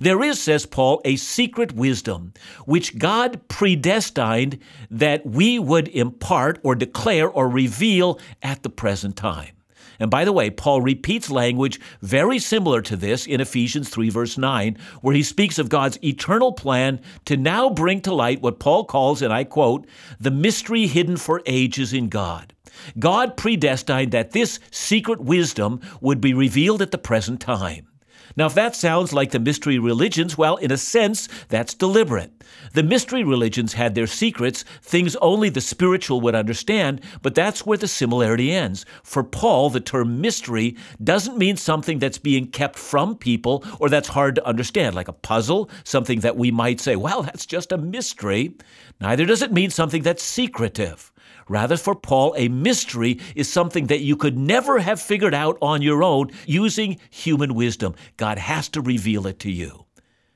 There 0.00 0.22
is, 0.22 0.40
says 0.40 0.66
Paul, 0.66 1.00
a 1.04 1.16
secret 1.16 1.72
wisdom 1.72 2.32
which 2.66 2.98
God 2.98 3.40
predestined 3.48 4.58
that 4.90 5.24
we 5.24 5.58
would 5.58 5.88
impart 5.88 6.58
or 6.62 6.74
declare 6.74 7.28
or 7.28 7.48
reveal 7.48 8.20
at 8.42 8.62
the 8.62 8.70
present 8.70 9.16
time. 9.16 9.56
And 10.00 10.10
by 10.10 10.24
the 10.24 10.32
way, 10.32 10.50
Paul 10.50 10.80
repeats 10.80 11.30
language 11.30 11.78
very 12.00 12.38
similar 12.38 12.80
to 12.82 12.96
this 12.96 13.26
in 13.26 13.40
Ephesians 13.40 13.90
3, 13.90 14.08
verse 14.08 14.38
9, 14.38 14.76
where 15.02 15.14
he 15.14 15.22
speaks 15.22 15.58
of 15.58 15.68
God's 15.68 16.02
eternal 16.02 16.52
plan 16.52 17.00
to 17.26 17.36
now 17.36 17.70
bring 17.70 18.00
to 18.00 18.14
light 18.14 18.40
what 18.40 18.58
Paul 18.58 18.86
calls, 18.86 19.20
and 19.20 19.32
I 19.32 19.44
quote, 19.44 19.86
the 20.18 20.30
mystery 20.30 20.86
hidden 20.86 21.18
for 21.18 21.42
ages 21.44 21.92
in 21.92 22.08
God. 22.08 22.54
God 22.98 23.36
predestined 23.36 24.12
that 24.12 24.32
this 24.32 24.58
secret 24.70 25.20
wisdom 25.20 25.80
would 26.00 26.20
be 26.20 26.32
revealed 26.32 26.80
at 26.80 26.90
the 26.90 26.98
present 26.98 27.40
time. 27.40 27.89
Now, 28.36 28.46
if 28.46 28.54
that 28.54 28.76
sounds 28.76 29.12
like 29.12 29.30
the 29.30 29.38
mystery 29.38 29.78
religions, 29.78 30.38
well, 30.38 30.56
in 30.56 30.70
a 30.70 30.76
sense, 30.76 31.28
that's 31.48 31.74
deliberate. 31.74 32.32
The 32.72 32.82
mystery 32.82 33.24
religions 33.24 33.72
had 33.72 33.94
their 33.94 34.06
secrets, 34.06 34.64
things 34.82 35.16
only 35.16 35.48
the 35.48 35.60
spiritual 35.60 36.20
would 36.20 36.34
understand, 36.34 37.00
but 37.22 37.34
that's 37.34 37.66
where 37.66 37.78
the 37.78 37.88
similarity 37.88 38.52
ends. 38.52 38.86
For 39.02 39.24
Paul, 39.24 39.70
the 39.70 39.80
term 39.80 40.20
mystery 40.20 40.76
doesn't 41.02 41.38
mean 41.38 41.56
something 41.56 41.98
that's 41.98 42.18
being 42.18 42.46
kept 42.46 42.78
from 42.78 43.16
people 43.16 43.64
or 43.78 43.88
that's 43.88 44.08
hard 44.08 44.36
to 44.36 44.46
understand, 44.46 44.94
like 44.94 45.08
a 45.08 45.12
puzzle, 45.12 45.70
something 45.84 46.20
that 46.20 46.36
we 46.36 46.50
might 46.50 46.80
say, 46.80 46.96
well, 46.96 47.22
that's 47.22 47.46
just 47.46 47.72
a 47.72 47.78
mystery. 47.78 48.54
Neither 49.00 49.26
does 49.26 49.42
it 49.42 49.52
mean 49.52 49.70
something 49.70 50.02
that's 50.02 50.22
secretive. 50.22 51.10
Rather, 51.50 51.76
for 51.76 51.96
Paul, 51.96 52.32
a 52.36 52.46
mystery 52.46 53.18
is 53.34 53.52
something 53.52 53.88
that 53.88 54.02
you 54.02 54.14
could 54.14 54.38
never 54.38 54.78
have 54.78 55.02
figured 55.02 55.34
out 55.34 55.58
on 55.60 55.82
your 55.82 56.04
own 56.04 56.30
using 56.46 56.96
human 57.10 57.54
wisdom. 57.54 57.96
God 58.16 58.38
has 58.38 58.68
to 58.68 58.80
reveal 58.80 59.26
it 59.26 59.40
to 59.40 59.50
you. 59.50 59.86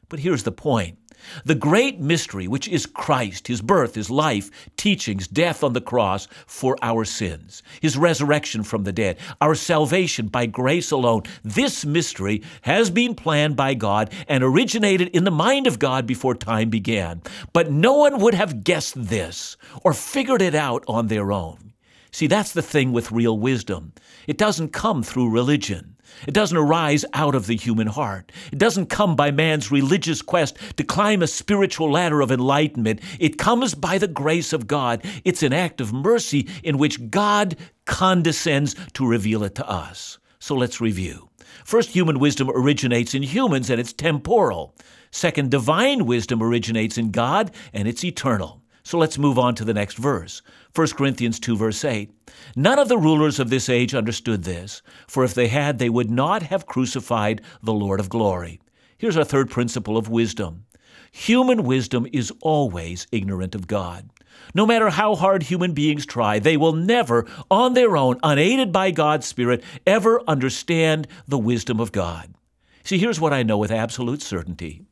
But 0.08 0.18
here's 0.18 0.42
the 0.42 0.50
point 0.50 0.98
the 1.44 1.54
great 1.54 2.00
mystery, 2.00 2.48
which 2.48 2.68
is 2.68 2.86
Christ, 2.86 3.48
his 3.48 3.60
birth, 3.60 3.94
his 3.94 4.10
life, 4.10 4.50
teachings, 4.76 5.28
death 5.28 5.62
on 5.62 5.72
the 5.72 5.80
cross 5.80 6.28
for 6.46 6.76
our 6.82 7.04
sins, 7.04 7.62
his 7.80 7.96
resurrection 7.96 8.62
from 8.62 8.84
the 8.84 8.92
dead, 8.92 9.18
our 9.40 9.54
salvation 9.54 10.28
by 10.28 10.46
grace 10.46 10.90
alone, 10.90 11.22
this 11.42 11.84
mystery 11.84 12.42
has 12.62 12.90
been 12.90 13.14
planned 13.14 13.56
by 13.56 13.74
God 13.74 14.12
and 14.28 14.42
originated 14.42 15.08
in 15.08 15.24
the 15.24 15.30
mind 15.30 15.66
of 15.66 15.78
God 15.78 16.06
before 16.06 16.34
time 16.34 16.70
began. 16.70 17.22
But 17.52 17.70
no 17.70 17.94
one 17.94 18.20
would 18.20 18.34
have 18.34 18.64
guessed 18.64 18.94
this 18.96 19.56
or 19.82 19.92
figured 19.92 20.42
it 20.42 20.54
out 20.54 20.84
on 20.88 21.08
their 21.08 21.32
own. 21.32 21.73
See, 22.14 22.28
that's 22.28 22.52
the 22.52 22.62
thing 22.62 22.92
with 22.92 23.10
real 23.10 23.36
wisdom. 23.36 23.92
It 24.28 24.38
doesn't 24.38 24.68
come 24.68 25.02
through 25.02 25.30
religion. 25.30 25.96
It 26.28 26.32
doesn't 26.32 26.56
arise 26.56 27.04
out 27.12 27.34
of 27.34 27.48
the 27.48 27.56
human 27.56 27.88
heart. 27.88 28.30
It 28.52 28.58
doesn't 28.60 28.86
come 28.86 29.16
by 29.16 29.32
man's 29.32 29.72
religious 29.72 30.22
quest 30.22 30.56
to 30.76 30.84
climb 30.84 31.22
a 31.22 31.26
spiritual 31.26 31.90
ladder 31.90 32.20
of 32.20 32.30
enlightenment. 32.30 33.00
It 33.18 33.36
comes 33.36 33.74
by 33.74 33.98
the 33.98 34.06
grace 34.06 34.52
of 34.52 34.68
God. 34.68 35.04
It's 35.24 35.42
an 35.42 35.52
act 35.52 35.80
of 35.80 35.92
mercy 35.92 36.48
in 36.62 36.78
which 36.78 37.10
God 37.10 37.56
condescends 37.84 38.76
to 38.92 39.04
reveal 39.04 39.42
it 39.42 39.56
to 39.56 39.68
us. 39.68 40.18
So 40.38 40.54
let's 40.54 40.80
review. 40.80 41.30
First, 41.64 41.90
human 41.90 42.20
wisdom 42.20 42.48
originates 42.48 43.14
in 43.14 43.24
humans 43.24 43.70
and 43.70 43.80
it's 43.80 43.92
temporal. 43.92 44.76
Second, 45.10 45.50
divine 45.50 46.06
wisdom 46.06 46.44
originates 46.44 46.96
in 46.96 47.10
God 47.10 47.50
and 47.72 47.88
it's 47.88 48.04
eternal. 48.04 48.62
So 48.84 48.98
let's 48.98 49.16
move 49.16 49.38
on 49.38 49.54
to 49.54 49.64
the 49.64 49.72
next 49.72 49.96
verse. 49.96 50.42
1 50.74 50.88
Corinthians 50.88 51.40
2, 51.40 51.56
verse 51.56 51.84
8. 51.84 52.10
None 52.54 52.78
of 52.78 52.88
the 52.88 52.98
rulers 52.98 53.40
of 53.40 53.48
this 53.48 53.70
age 53.70 53.94
understood 53.94 54.44
this, 54.44 54.82
for 55.08 55.24
if 55.24 55.32
they 55.32 55.48
had, 55.48 55.78
they 55.78 55.88
would 55.88 56.10
not 56.10 56.42
have 56.42 56.66
crucified 56.66 57.40
the 57.62 57.72
Lord 57.72 57.98
of 57.98 58.10
glory. 58.10 58.60
Here's 58.98 59.16
our 59.16 59.24
third 59.24 59.50
principle 59.50 59.96
of 59.96 60.08
wisdom 60.08 60.66
Human 61.12 61.62
wisdom 61.62 62.06
is 62.12 62.32
always 62.40 63.06
ignorant 63.10 63.54
of 63.54 63.68
God. 63.68 64.10
No 64.52 64.66
matter 64.66 64.90
how 64.90 65.14
hard 65.14 65.44
human 65.44 65.72
beings 65.72 66.04
try, 66.04 66.38
they 66.38 66.56
will 66.56 66.72
never, 66.72 67.24
on 67.50 67.74
their 67.74 67.96
own, 67.96 68.18
unaided 68.22 68.72
by 68.72 68.90
God's 68.90 69.26
Spirit, 69.26 69.62
ever 69.86 70.20
understand 70.26 71.06
the 71.26 71.38
wisdom 71.38 71.80
of 71.80 71.92
God. 71.92 72.34
See, 72.82 72.98
here's 72.98 73.20
what 73.20 73.32
I 73.32 73.44
know 73.44 73.56
with 73.56 73.70
absolute 73.70 74.20
certainty. 74.20 74.82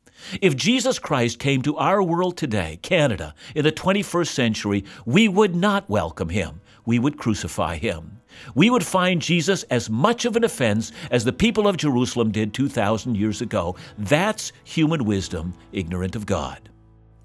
If 0.41 0.55
Jesus 0.55 0.99
Christ 0.99 1.39
came 1.39 1.61
to 1.63 1.77
our 1.77 2.01
world 2.01 2.37
today, 2.37 2.79
Canada, 2.81 3.33
in 3.55 3.63
the 3.63 3.71
21st 3.71 4.27
century, 4.27 4.85
we 5.05 5.27
would 5.27 5.55
not 5.55 5.89
welcome 5.89 6.29
him. 6.29 6.61
We 6.85 6.99
would 6.99 7.17
crucify 7.17 7.77
him. 7.77 8.19
We 8.55 8.69
would 8.69 8.85
find 8.85 9.21
Jesus 9.21 9.63
as 9.63 9.89
much 9.89 10.25
of 10.25 10.35
an 10.35 10.43
offense 10.43 10.91
as 11.11 11.23
the 11.23 11.31
people 11.31 11.67
of 11.67 11.77
Jerusalem 11.77 12.31
did 12.31 12.53
2,000 12.53 13.15
years 13.15 13.41
ago. 13.41 13.75
That's 13.97 14.51
human 14.63 15.05
wisdom, 15.05 15.53
ignorant 15.71 16.15
of 16.15 16.25
God. 16.25 16.69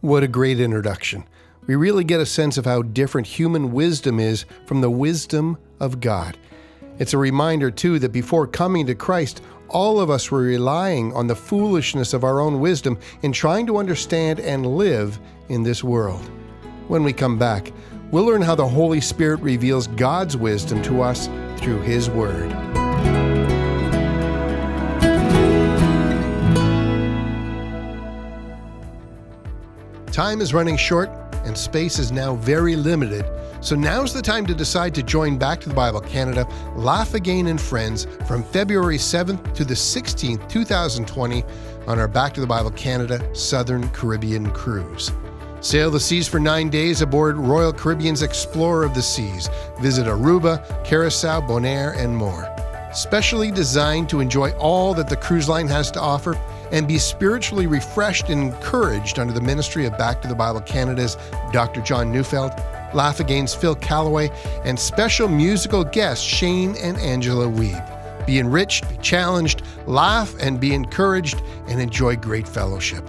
What 0.00 0.23
a 0.23 0.28
great 0.28 0.61
introduction. 0.61 1.25
We 1.67 1.76
really 1.76 2.05
get 2.05 2.21
a 2.21 2.26
sense 2.26 2.57
of 2.57 2.64
how 2.64 2.83
different 2.83 3.26
human 3.26 3.73
wisdom 3.73 4.21
is 4.21 4.45
from 4.67 4.81
the 4.81 4.90
wisdom 4.90 5.59
of 5.81 6.00
God. 6.00 6.38
It's 6.99 7.14
a 7.14 7.19
reminder, 7.19 7.71
too, 7.71 7.99
that 7.99 8.12
before 8.12 8.47
coming 8.47 8.87
to 8.87 8.95
Christ, 8.95 9.43
all 9.68 10.00
of 10.00 10.10
us 10.10 10.30
were 10.30 10.40
relying 10.40 11.12
on 11.14 11.26
the 11.26 11.37
foolishness 11.37 12.14
of 12.14 12.25
our 12.25 12.40
own 12.40 12.60
wisdom 12.60 12.98
in 13.22 13.32
trying 13.32 13.66
to 13.66 13.78
understand 13.78 14.40
and 14.40 14.66
live 14.66 15.18
in 15.48 15.62
this 15.62 15.84
world. 15.84 16.22
When 16.88 17.04
we 17.04 17.12
come 17.12 17.38
back, 17.38 17.72
we'll 18.10 18.25
learn 18.25 18.42
how 18.42 18.54
the 18.54 18.66
Holy 18.66 19.00
Spirit 19.00 19.40
reveals 19.40 19.87
God's 19.88 20.37
wisdom 20.37 20.80
to 20.82 21.02
us 21.02 21.28
through 21.58 21.82
His 21.82 22.08
Word. 22.08 22.50
Time 30.12 30.40
is 30.40 30.52
running 30.54 30.76
short, 30.76 31.10
and 31.44 31.56
space 31.56 31.98
is 31.98 32.10
now 32.10 32.34
very 32.37 32.75
limited 32.75 33.25
so 33.61 33.75
now's 33.75 34.15
the 34.15 34.23
time 34.23 34.47
to 34.47 34.55
decide 34.55 34.95
to 34.95 35.03
join 35.03 35.37
Back 35.37 35.61
to 35.62 35.69
the 35.69 35.75
Bible 35.75 36.00
Canada 36.00 36.47
Laugh 36.77 37.15
Again 37.15 37.49
and 37.49 37.61
Friends 37.61 38.07
from 38.27 38.45
February 38.45 38.99
7th 38.99 39.53
to 39.55 39.65
the 39.65 39.75
16th, 39.75 40.49
2020 40.49 41.45
on 41.87 41.99
our 41.99 42.07
Back 42.07 42.35
to 42.35 42.41
the 42.41 42.47
Bible 42.47 42.71
Canada 42.71 43.35
Southern 43.35 43.88
Caribbean 43.91 44.50
cruise. 44.53 45.11
Sail 45.61 45.91
the 45.91 45.99
seas 45.99 46.29
for 46.29 46.38
nine 46.38 46.71
days 46.71 47.03
aboard 47.03 47.37
Royal 47.37 47.73
Caribbean's 47.73 48.23
Explorer 48.23 48.85
of 48.85 48.95
the 48.95 49.03
Seas. 49.03 49.50
Visit 49.81 50.07
Aruba, 50.07 50.62
Curacao, 50.85 51.41
Bonaire, 51.41 51.99
and 51.99 52.17
more. 52.17 52.47
Specially 52.95 53.50
designed 53.50 54.09
to 54.09 54.21
enjoy 54.21 54.53
all 54.53 54.95
that 54.95 55.09
the 55.09 55.17
cruise 55.17 55.49
line 55.49 55.67
has 55.67 55.91
to 55.91 56.00
offer 56.00 56.41
and 56.71 56.87
be 56.87 56.97
spiritually 56.97 57.67
refreshed 57.67 58.29
and 58.29 58.41
encouraged 58.41 59.19
under 59.19 59.33
the 59.33 59.41
ministry 59.41 59.85
of 59.85 59.99
Back 59.99 60.23
to 60.23 60.29
the 60.29 60.35
Bible 60.35 60.61
Canada's 60.61 61.17
Dr. 61.53 61.81
John 61.81 62.12
Neufeld 62.12 62.53
Laugh 62.95 63.21
Again's 63.21 63.54
Phil 63.54 63.75
Callaway, 63.75 64.30
and 64.64 64.78
special 64.78 65.28
musical 65.28 65.85
guests 65.85 66.25
Shane 66.25 66.76
and 66.76 66.97
Angela 66.99 67.47
Weeb. 67.47 68.26
Be 68.26 68.38
enriched, 68.38 68.88
be 68.88 68.97
challenged, 68.99 69.62
laugh 69.87 70.35
and 70.40 70.61
be 70.61 70.75
encouraged, 70.75 71.42
and 71.66 71.80
enjoy 71.80 72.16
great 72.16 72.47
fellowship. 72.47 73.09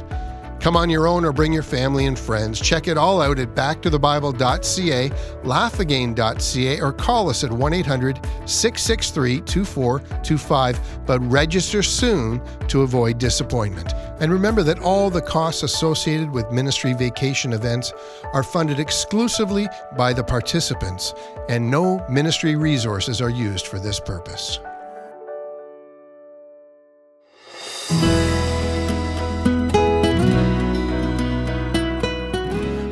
Come 0.60 0.76
on 0.76 0.90
your 0.90 1.08
own 1.08 1.24
or 1.24 1.32
bring 1.32 1.54
your 1.54 1.64
family 1.64 2.06
and 2.06 2.20
friends. 2.20 2.60
Check 2.60 2.88
it 2.88 2.98
all 2.98 3.22
out 3.22 3.40
at 3.40 3.56
backtothebible.ca, 3.56 5.10
laughagain.ca, 5.44 6.82
or 6.82 6.94
call 6.94 7.30
us 7.30 7.44
at 7.44 7.52
1 7.52 7.74
800 7.74 8.20
663 8.46 9.42
2425. 9.42 11.06
But 11.06 11.20
register 11.32 11.82
soon 11.82 12.42
to 12.68 12.82
avoid 12.82 13.18
disappointment. 13.18 13.94
And 14.20 14.32
remember 14.32 14.64
that 14.64 14.80
all 14.80 15.10
the 15.10 15.22
costs 15.22 15.64
associated 15.64 16.30
with 16.30 16.52
ministry 16.52 16.94
vacation 16.94 17.54
events 17.54 17.94
are 18.34 18.44
funded 18.44 18.80
exclusively 18.80 19.68
by 19.96 20.12
the 20.12 20.24
participants, 20.24 21.14
and 21.48 21.72
no 21.72 22.06
ministry 22.10 22.56
resources 22.56 23.22
are 23.22 23.30
used 23.30 23.68
for 23.68 23.80
this 23.80 24.00
purpose. 24.00 24.60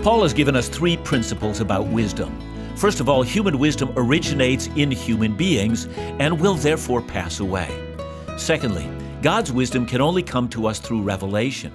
Paul 0.08 0.24
has 0.24 0.34
given 0.34 0.56
us 0.56 0.70
three 0.70 0.96
principles 0.96 1.60
about 1.60 1.86
wisdom. 1.88 2.32
First 2.78 3.02
of 3.02 3.10
all, 3.10 3.24
human 3.24 3.60
wisdom 3.60 3.92
originates 3.98 4.68
in 4.78 4.90
human 4.90 5.36
beings 5.36 5.90
and 5.98 6.40
will 6.40 6.54
therefore 6.54 7.02
pass 7.02 7.42
away. 7.42 7.70
Secondly, 8.38 8.90
God's 9.22 9.52
wisdom 9.52 9.86
can 9.86 10.00
only 10.00 10.24
come 10.24 10.48
to 10.48 10.66
us 10.66 10.80
through 10.80 11.02
revelation. 11.02 11.74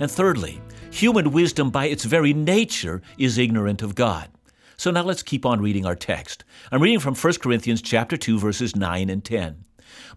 And 0.00 0.10
thirdly, 0.10 0.60
human 0.90 1.30
wisdom 1.30 1.70
by 1.70 1.84
its 1.84 2.02
very 2.02 2.32
nature 2.32 3.00
is 3.16 3.38
ignorant 3.38 3.80
of 3.80 3.94
God. 3.94 4.28
So 4.76 4.90
now 4.90 5.04
let's 5.04 5.22
keep 5.22 5.46
on 5.46 5.60
reading 5.60 5.86
our 5.86 5.94
text. 5.94 6.42
I'm 6.72 6.82
reading 6.82 6.98
from 6.98 7.14
1 7.14 7.34
Corinthians 7.34 7.80
chapter 7.80 8.16
2 8.16 8.40
verses 8.40 8.74
9 8.74 9.08
and 9.08 9.24
10. 9.24 9.64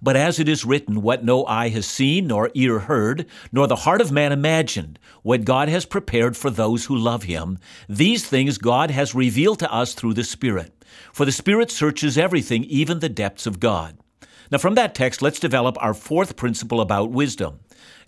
But 0.01 0.15
as 0.15 0.39
it 0.39 0.49
is 0.49 0.65
written, 0.65 1.01
what 1.01 1.23
no 1.23 1.45
eye 1.45 1.69
has 1.69 1.85
seen, 1.85 2.27
nor 2.27 2.51
ear 2.53 2.79
heard, 2.79 3.25
nor 3.51 3.67
the 3.67 3.77
heart 3.77 4.01
of 4.01 4.11
man 4.11 4.31
imagined, 4.31 4.99
what 5.23 5.45
God 5.45 5.69
has 5.69 5.85
prepared 5.85 6.35
for 6.35 6.49
those 6.49 6.85
who 6.85 6.95
love 6.95 7.23
him, 7.23 7.57
these 7.87 8.25
things 8.25 8.57
God 8.57 8.91
has 8.91 9.15
revealed 9.15 9.59
to 9.59 9.71
us 9.71 9.93
through 9.93 10.13
the 10.13 10.23
Spirit. 10.23 10.73
For 11.13 11.25
the 11.25 11.31
Spirit 11.31 11.71
searches 11.71 12.17
everything, 12.17 12.63
even 12.65 12.99
the 12.99 13.09
depths 13.09 13.45
of 13.45 13.59
God. 13.59 13.97
Now, 14.51 14.57
from 14.57 14.75
that 14.75 14.93
text, 14.93 15.21
let's 15.21 15.39
develop 15.39 15.77
our 15.79 15.93
fourth 15.93 16.35
principle 16.35 16.81
about 16.81 17.11
wisdom. 17.11 17.61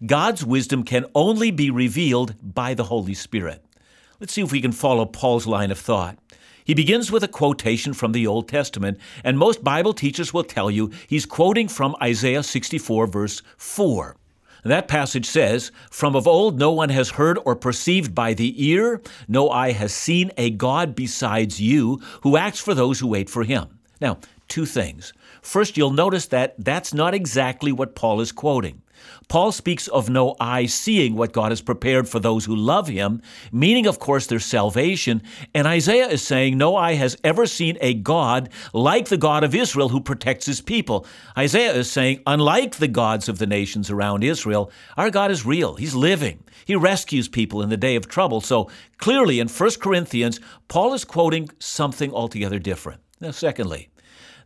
God's 0.06 0.46
wisdom 0.46 0.84
can 0.84 1.06
only 1.15 1.51
be 1.51 1.70
revealed 1.70 2.36
by 2.42 2.74
the 2.74 2.84
Holy 2.86 3.13
Spirit. 3.13 3.63
Let's 4.20 4.34
see 4.34 4.42
if 4.42 4.51
we 4.51 4.62
can 4.62 4.74
follow 4.74 5.06
Paul's 5.06 5.48
line 5.48 5.72
of 5.72 5.80
thought. 5.80 6.18
He 6.63 6.74
begins 6.74 7.12
with 7.12 7.24
a 7.24 7.27
quotation 7.27 7.93
from 7.93 8.12
the 8.12 8.25
Old 8.27 8.48
Testament, 8.48 9.00
and 9.24 9.38
most 9.38 9.63
Bible 9.63 9.93
teachers 9.93 10.34
will 10.34 10.43
tell 10.43 10.72
you 10.72 10.91
he's 11.08 11.25
quoting 11.25 11.67
from 11.67 11.96
Isaiah 12.01 12.43
64, 12.43 13.08
verse 13.08 13.41
4. 13.58 14.15
That 14.63 14.88
passage 14.88 15.25
says, 15.25 15.72
From 15.91 16.15
of 16.15 16.25
old 16.25 16.58
no 16.58 16.72
one 16.72 16.89
has 16.89 17.12
heard 17.12 17.38
or 17.43 17.55
perceived 17.55 18.15
by 18.15 18.34
the 18.34 18.65
ear, 18.65 19.01
no 19.27 19.50
eye 19.50 19.74
has 19.74 19.93
seen 19.93 20.32
a 20.38 20.51
God 20.51 20.96
besides 20.96 21.60
you 21.60 22.00
who 22.22 22.38
acts 22.38 22.60
for 22.60 22.74
those 22.74 23.00
who 23.00 23.08
wait 23.08 23.29
for 23.29 23.43
him. 23.43 23.79
Now, 24.00 24.20
two 24.48 24.65
things. 24.65 25.12
First, 25.41 25.75
you'll 25.75 25.91
notice 25.91 26.27
that 26.27 26.55
that's 26.58 26.93
not 26.93 27.13
exactly 27.13 27.74
what 27.74 27.96
Paul 27.96 28.22
is 28.22 28.32
quoting. 28.32 28.83
Paul 29.27 29.51
speaks 29.51 29.88
of 29.88 30.10
no 30.10 30.36
eye 30.39 30.65
seeing 30.65 31.15
what 31.15 31.34
God 31.34 31.51
has 31.51 31.62
prepared 31.62 32.08
for 32.08 32.20
those 32.20 32.46
who 32.46 32.56
love 32.56 32.88
him, 32.88 33.22
meaning, 33.51 33.88
of 33.88 34.00
course, 34.00 34.27
their 34.27 34.39
salvation. 34.39 35.22
And 35.53 35.68
Isaiah 35.68 36.08
is 36.08 36.22
saying 36.22 36.58
no 36.58 36.75
eye 36.75 36.94
has 36.94 37.18
ever 37.24 37.46
seen 37.46 37.77
a 37.82 37.94
God 37.94 38.50
like 38.74 39.10
the 39.10 39.18
God 39.18 39.44
of 39.44 39.56
Israel 39.56 39.89
who 39.89 40.00
protects 40.00 40.46
his 40.46 40.62
people. 40.62 41.06
Isaiah 41.38 41.74
is 41.74 41.92
saying, 41.92 42.22
unlike 42.27 42.77
the 42.77 42.88
gods 42.88 43.30
of 43.30 43.39
the 43.39 43.48
nations 43.48 43.89
around 43.89 44.24
Israel, 44.24 44.72
our 44.98 45.10
God 45.10 45.32
is 45.32 45.46
real. 45.46 45.75
He's 45.75 45.96
living. 45.96 46.44
He 46.65 46.75
rescues 46.75 47.27
people 47.27 47.62
in 47.62 47.70
the 47.70 47.77
day 47.77 47.96
of 47.96 48.08
trouble. 48.08 48.42
So 48.42 48.70
clearly 48.98 49.39
in 49.39 49.48
1 49.48 49.72
Corinthians, 49.82 50.39
Paul 50.68 50.94
is 50.94 51.06
quoting 51.06 51.50
something 51.60 52.12
altogether 52.13 52.60
different. 52.60 53.01
Now, 53.20 53.32
secondly, 53.32 53.89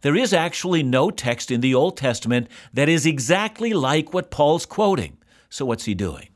there 0.01 0.15
is 0.15 0.33
actually 0.33 0.83
no 0.83 1.09
text 1.09 1.51
in 1.51 1.61
the 1.61 1.75
Old 1.75 1.97
Testament 1.97 2.47
that 2.73 2.89
is 2.89 3.05
exactly 3.05 3.73
like 3.73 4.13
what 4.13 4.31
Paul's 4.31 4.65
quoting. 4.65 5.17
So, 5.49 5.65
what's 5.65 5.85
he 5.85 5.93
doing? 5.93 6.29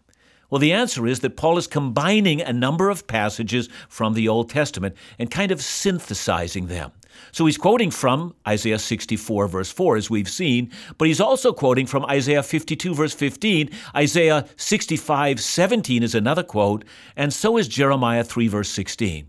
Well, 0.49 0.59
the 0.59 0.73
answer 0.73 1.07
is 1.07 1.21
that 1.21 1.37
Paul 1.37 1.57
is 1.57 1.65
combining 1.65 2.41
a 2.41 2.51
number 2.51 2.89
of 2.89 3.07
passages 3.07 3.69
from 3.87 4.13
the 4.13 4.27
Old 4.27 4.49
Testament 4.49 4.95
and 5.17 5.31
kind 5.31 5.51
of 5.51 5.61
synthesizing 5.61 6.67
them. 6.67 6.91
So 7.31 7.45
he's 7.45 7.57
quoting 7.57 7.91
from 7.91 8.35
Isaiah 8.47 8.79
64, 8.79 9.47
verse 9.47 9.71
4, 9.71 9.95
as 9.95 10.09
we've 10.09 10.29
seen, 10.29 10.71
but 10.97 11.07
he's 11.07 11.21
also 11.21 11.53
quoting 11.53 11.85
from 11.85 12.05
Isaiah 12.05 12.43
52, 12.43 12.93
verse 12.93 13.13
15. 13.13 13.69
Isaiah 13.95 14.45
65, 14.57 15.39
17 15.39 16.03
is 16.03 16.15
another 16.15 16.43
quote, 16.43 16.83
and 17.15 17.33
so 17.33 17.57
is 17.57 17.67
Jeremiah 17.67 18.23
3, 18.23 18.47
verse 18.47 18.69
16. 18.69 19.27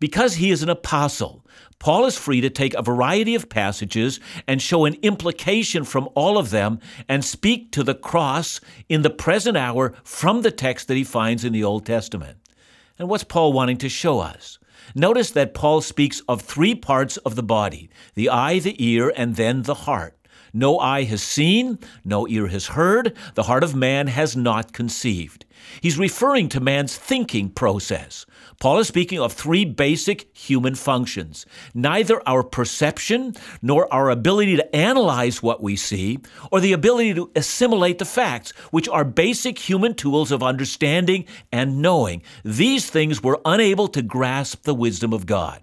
Because 0.00 0.36
he 0.36 0.50
is 0.50 0.62
an 0.62 0.70
apostle, 0.70 1.46
Paul 1.78 2.06
is 2.06 2.16
free 2.16 2.40
to 2.40 2.50
take 2.50 2.74
a 2.74 2.82
variety 2.82 3.34
of 3.34 3.48
passages 3.48 4.18
and 4.46 4.60
show 4.60 4.86
an 4.86 4.96
implication 5.02 5.84
from 5.84 6.08
all 6.14 6.36
of 6.36 6.50
them 6.50 6.80
and 7.08 7.24
speak 7.24 7.70
to 7.72 7.82
the 7.82 7.94
cross 7.94 8.60
in 8.88 9.02
the 9.02 9.10
present 9.10 9.56
hour 9.56 9.94
from 10.02 10.42
the 10.42 10.50
text 10.50 10.88
that 10.88 10.96
he 10.96 11.04
finds 11.04 11.44
in 11.44 11.52
the 11.52 11.64
Old 11.64 11.86
Testament. 11.86 12.38
And 12.98 13.08
what's 13.08 13.24
Paul 13.24 13.52
wanting 13.52 13.78
to 13.78 13.88
show 13.88 14.20
us? 14.20 14.58
Notice 14.94 15.30
that 15.32 15.54
Paul 15.54 15.80
speaks 15.80 16.20
of 16.28 16.42
three 16.42 16.74
parts 16.74 17.16
of 17.18 17.36
the 17.36 17.42
body 17.42 17.90
the 18.14 18.28
eye, 18.28 18.58
the 18.58 18.82
ear, 18.84 19.12
and 19.16 19.36
then 19.36 19.62
the 19.62 19.74
heart. 19.74 20.16
No 20.52 20.78
eye 20.78 21.04
has 21.04 21.22
seen, 21.22 21.78
no 22.04 22.26
ear 22.26 22.48
has 22.48 22.68
heard, 22.68 23.16
the 23.34 23.44
heart 23.44 23.62
of 23.62 23.74
man 23.74 24.08
has 24.08 24.36
not 24.36 24.72
conceived. 24.72 25.44
He's 25.80 25.98
referring 25.98 26.48
to 26.50 26.60
man's 26.60 26.96
thinking 26.96 27.50
process. 27.50 28.26
Paul 28.60 28.80
is 28.80 28.88
speaking 28.88 29.18
of 29.18 29.32
three 29.32 29.64
basic 29.64 30.36
human 30.36 30.74
functions. 30.74 31.46
Neither 31.72 32.20
our 32.28 32.42
perception 32.42 33.34
nor 33.62 33.90
our 33.90 34.10
ability 34.10 34.56
to 34.56 34.76
analyze 34.76 35.42
what 35.42 35.62
we 35.62 35.76
see, 35.76 36.18
or 36.52 36.60
the 36.60 36.74
ability 36.74 37.14
to 37.14 37.30
assimilate 37.34 37.98
the 37.98 38.04
facts, 38.04 38.50
which 38.70 38.86
are 38.86 39.02
basic 39.02 39.58
human 39.58 39.94
tools 39.94 40.30
of 40.30 40.42
understanding 40.42 41.24
and 41.50 41.80
knowing. 41.80 42.22
These 42.44 42.90
things 42.90 43.22
were 43.22 43.40
unable 43.46 43.88
to 43.88 44.02
grasp 44.02 44.64
the 44.64 44.74
wisdom 44.74 45.14
of 45.14 45.24
God. 45.24 45.62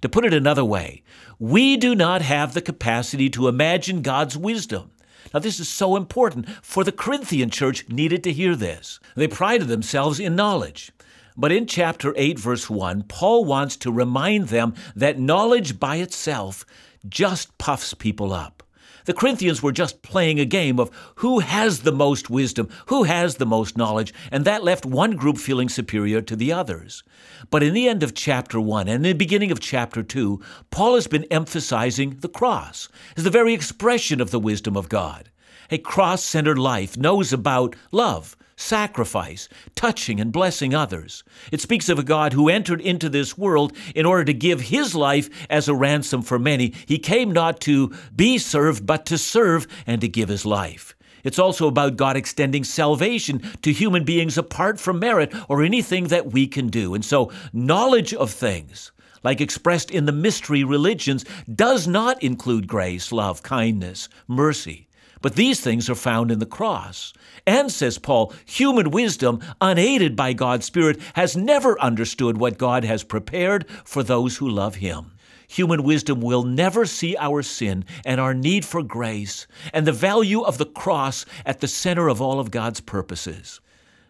To 0.00 0.08
put 0.08 0.24
it 0.24 0.34
another 0.34 0.64
way, 0.64 1.04
we 1.38 1.76
do 1.76 1.94
not 1.94 2.22
have 2.22 2.54
the 2.54 2.60
capacity 2.60 3.30
to 3.30 3.46
imagine 3.46 4.02
God's 4.02 4.36
wisdom. 4.36 4.90
Now, 5.32 5.38
this 5.38 5.60
is 5.60 5.68
so 5.68 5.94
important, 5.94 6.48
for 6.60 6.82
the 6.82 6.90
Corinthian 6.90 7.50
church 7.50 7.88
needed 7.88 8.24
to 8.24 8.32
hear 8.32 8.56
this. 8.56 8.98
They 9.14 9.28
prided 9.28 9.68
themselves 9.68 10.18
in 10.18 10.34
knowledge. 10.34 10.90
But 11.36 11.52
in 11.52 11.66
chapter 11.66 12.12
8, 12.16 12.38
verse 12.38 12.68
1, 12.68 13.04
Paul 13.04 13.44
wants 13.44 13.76
to 13.78 13.92
remind 13.92 14.48
them 14.48 14.74
that 14.94 15.18
knowledge 15.18 15.80
by 15.80 15.96
itself 15.96 16.66
just 17.08 17.56
puffs 17.58 17.94
people 17.94 18.32
up. 18.32 18.62
The 19.04 19.14
Corinthians 19.14 19.62
were 19.62 19.72
just 19.72 20.02
playing 20.02 20.38
a 20.38 20.44
game 20.44 20.78
of 20.78 20.90
who 21.16 21.40
has 21.40 21.80
the 21.80 21.90
most 21.90 22.30
wisdom, 22.30 22.68
who 22.86 23.02
has 23.02 23.36
the 23.36 23.46
most 23.46 23.76
knowledge, 23.76 24.14
and 24.30 24.44
that 24.44 24.62
left 24.62 24.86
one 24.86 25.16
group 25.16 25.38
feeling 25.38 25.68
superior 25.68 26.20
to 26.22 26.36
the 26.36 26.52
others. 26.52 27.02
But 27.50 27.64
in 27.64 27.74
the 27.74 27.88
end 27.88 28.04
of 28.04 28.14
chapter 28.14 28.60
1 28.60 28.86
and 28.86 29.04
the 29.04 29.12
beginning 29.12 29.50
of 29.50 29.58
chapter 29.58 30.04
2, 30.04 30.40
Paul 30.70 30.94
has 30.94 31.08
been 31.08 31.24
emphasizing 31.24 32.18
the 32.20 32.28
cross 32.28 32.88
as 33.16 33.24
the 33.24 33.30
very 33.30 33.54
expression 33.54 34.20
of 34.20 34.30
the 34.30 34.38
wisdom 34.38 34.76
of 34.76 34.88
God. 34.88 35.30
A 35.70 35.78
cross 35.78 36.22
centered 36.22 36.58
life 36.58 36.96
knows 36.96 37.32
about 37.32 37.74
love, 37.90 38.36
sacrifice, 38.62 39.48
touching 39.74 40.20
and 40.20 40.32
blessing 40.32 40.74
others. 40.74 41.24
It 41.50 41.60
speaks 41.60 41.88
of 41.88 41.98
a 41.98 42.04
God 42.04 42.32
who 42.32 42.48
entered 42.48 42.80
into 42.80 43.08
this 43.08 43.36
world 43.36 43.76
in 43.94 44.06
order 44.06 44.24
to 44.24 44.32
give 44.32 44.60
his 44.60 44.94
life 44.94 45.28
as 45.50 45.68
a 45.68 45.74
ransom 45.74 46.22
for 46.22 46.38
many. 46.38 46.72
He 46.86 46.98
came 46.98 47.32
not 47.32 47.60
to 47.62 47.92
be 48.14 48.38
served, 48.38 48.86
but 48.86 49.04
to 49.06 49.18
serve 49.18 49.66
and 49.86 50.00
to 50.00 50.08
give 50.08 50.28
his 50.28 50.46
life. 50.46 50.94
It's 51.24 51.38
also 51.38 51.68
about 51.68 51.96
God 51.96 52.16
extending 52.16 52.64
salvation 52.64 53.40
to 53.62 53.72
human 53.72 54.04
beings 54.04 54.36
apart 54.38 54.80
from 54.80 54.98
merit 54.98 55.32
or 55.48 55.62
anything 55.62 56.08
that 56.08 56.32
we 56.32 56.46
can 56.46 56.68
do. 56.68 56.94
And 56.94 57.04
so, 57.04 57.30
knowledge 57.52 58.12
of 58.14 58.30
things, 58.30 58.90
like 59.22 59.40
expressed 59.40 59.90
in 59.90 60.06
the 60.06 60.12
mystery 60.12 60.64
religions, 60.64 61.24
does 61.54 61.86
not 61.86 62.22
include 62.22 62.66
grace, 62.66 63.12
love, 63.12 63.42
kindness, 63.42 64.08
mercy. 64.26 64.88
But 65.22 65.36
these 65.36 65.60
things 65.60 65.88
are 65.88 65.94
found 65.94 66.30
in 66.30 66.40
the 66.40 66.46
cross. 66.46 67.12
And, 67.46 67.70
says 67.70 67.98
Paul, 67.98 68.34
human 68.44 68.90
wisdom, 68.90 69.40
unaided 69.60 70.16
by 70.16 70.32
God's 70.32 70.66
Spirit, 70.66 71.00
has 71.14 71.36
never 71.36 71.80
understood 71.80 72.36
what 72.36 72.58
God 72.58 72.84
has 72.84 73.04
prepared 73.04 73.68
for 73.84 74.02
those 74.02 74.36
who 74.36 74.48
love 74.48 74.76
Him. 74.76 75.12
Human 75.48 75.82
wisdom 75.82 76.20
will 76.20 76.44
never 76.44 76.86
see 76.86 77.16
our 77.18 77.42
sin 77.42 77.84
and 78.04 78.20
our 78.20 78.34
need 78.34 78.64
for 78.64 78.82
grace 78.82 79.46
and 79.72 79.86
the 79.86 79.92
value 79.92 80.40
of 80.40 80.58
the 80.58 80.66
cross 80.66 81.24
at 81.44 81.60
the 81.60 81.68
center 81.68 82.08
of 82.08 82.20
all 82.20 82.40
of 82.40 82.50
God's 82.50 82.80
purposes. 82.80 83.60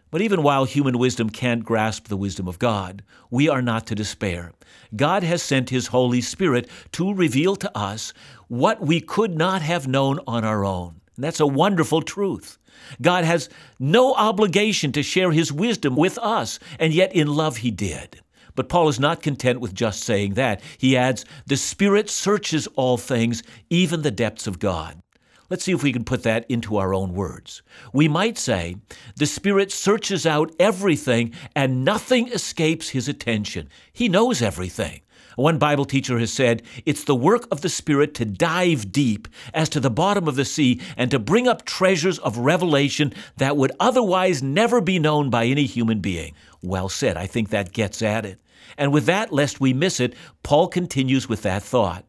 But 0.09 0.21
even 0.21 0.41
while 0.41 0.65
human 0.65 0.97
wisdom 0.97 1.29
can't 1.29 1.65
grasp 1.65 2.07
the 2.07 2.17
wisdom 2.17 2.47
of 2.47 2.59
God, 2.59 3.03
we 3.29 3.49
are 3.49 3.61
not 3.61 3.87
to 3.87 3.95
despair. 3.95 4.53
God 4.95 5.23
has 5.23 5.43
sent 5.43 5.69
His 5.69 5.87
Holy 5.87 6.21
Spirit 6.21 6.69
to 6.93 7.13
reveal 7.13 7.55
to 7.57 7.77
us 7.77 8.13
what 8.47 8.79
we 8.79 9.01
could 9.01 9.35
not 9.35 9.61
have 9.63 9.87
known 9.87 10.19
on 10.27 10.45
our 10.45 10.63
own. 10.63 11.01
And 11.15 11.23
that's 11.23 11.39
a 11.39 11.47
wonderful 11.47 12.01
truth. 12.01 12.57
God 13.01 13.23
has 13.23 13.49
no 13.79 14.13
obligation 14.13 14.91
to 14.93 15.03
share 15.03 15.31
his 15.31 15.51
wisdom 15.51 15.95
with 15.95 16.17
us, 16.19 16.59
and 16.79 16.93
yet 16.93 17.13
in 17.15 17.27
love 17.27 17.57
he 17.57 17.71
did. 17.71 18.21
But 18.55 18.69
Paul 18.69 18.87
is 18.89 18.99
not 18.99 19.23
content 19.23 19.59
with 19.59 19.73
just 19.73 20.03
saying 20.03 20.35
that. 20.35 20.61
He 20.77 20.95
adds, 20.97 21.25
The 21.47 21.57
Spirit 21.57 22.09
searches 22.09 22.67
all 22.75 22.97
things, 22.97 23.43
even 23.69 24.01
the 24.01 24.11
depths 24.11 24.47
of 24.47 24.59
God. 24.59 25.01
Let's 25.49 25.65
see 25.65 25.71
if 25.71 25.83
we 25.83 25.93
can 25.93 26.03
put 26.03 26.23
that 26.23 26.49
into 26.49 26.77
our 26.77 26.93
own 26.93 27.13
words. 27.13 27.61
We 27.93 28.07
might 28.07 28.37
say, 28.37 28.77
The 29.17 29.25
Spirit 29.25 29.71
searches 29.71 30.25
out 30.25 30.51
everything, 30.59 31.33
and 31.55 31.85
nothing 31.85 32.27
escapes 32.29 32.89
his 32.89 33.07
attention. 33.07 33.69
He 33.91 34.09
knows 34.09 34.41
everything. 34.41 35.01
One 35.35 35.57
Bible 35.57 35.85
teacher 35.85 36.19
has 36.19 36.31
said, 36.31 36.63
It's 36.85 37.03
the 37.03 37.15
work 37.15 37.47
of 37.51 37.61
the 37.61 37.69
Spirit 37.69 38.13
to 38.15 38.25
dive 38.25 38.91
deep 38.91 39.27
as 39.53 39.69
to 39.69 39.79
the 39.79 39.89
bottom 39.89 40.27
of 40.27 40.35
the 40.35 40.45
sea 40.45 40.81
and 40.95 41.09
to 41.11 41.19
bring 41.19 41.47
up 41.47 41.65
treasures 41.65 42.19
of 42.19 42.37
revelation 42.37 43.13
that 43.37 43.57
would 43.57 43.71
otherwise 43.79 44.43
never 44.43 44.81
be 44.81 44.99
known 44.99 45.29
by 45.29 45.45
any 45.45 45.65
human 45.65 45.99
being. 45.99 46.33
Well 46.61 46.89
said. 46.89 47.17
I 47.17 47.27
think 47.27 47.49
that 47.49 47.73
gets 47.73 48.01
at 48.01 48.25
it. 48.25 48.39
And 48.77 48.93
with 48.93 49.05
that, 49.05 49.31
lest 49.31 49.59
we 49.59 49.73
miss 49.73 49.99
it, 49.99 50.15
Paul 50.41 50.67
continues 50.67 51.27
with 51.29 51.41
that 51.43 51.63
thought. 51.63 52.05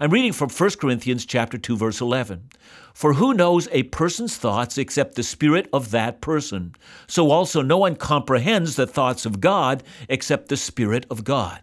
I'm 0.00 0.12
reading 0.12 0.32
from 0.32 0.48
1 0.48 0.70
Corinthians 0.80 1.26
chapter 1.26 1.58
2 1.58 1.76
verse 1.76 2.00
11. 2.00 2.50
For 2.94 3.14
who 3.14 3.34
knows 3.34 3.68
a 3.72 3.84
person's 3.84 4.36
thoughts 4.36 4.78
except 4.78 5.14
the 5.14 5.22
spirit 5.22 5.68
of 5.72 5.90
that 5.90 6.20
person? 6.20 6.74
So 7.06 7.30
also 7.30 7.62
no 7.62 7.78
one 7.78 7.96
comprehends 7.96 8.76
the 8.76 8.86
thoughts 8.86 9.26
of 9.26 9.40
God 9.40 9.82
except 10.08 10.48
the 10.48 10.56
spirit 10.56 11.04
of 11.10 11.24
God. 11.24 11.62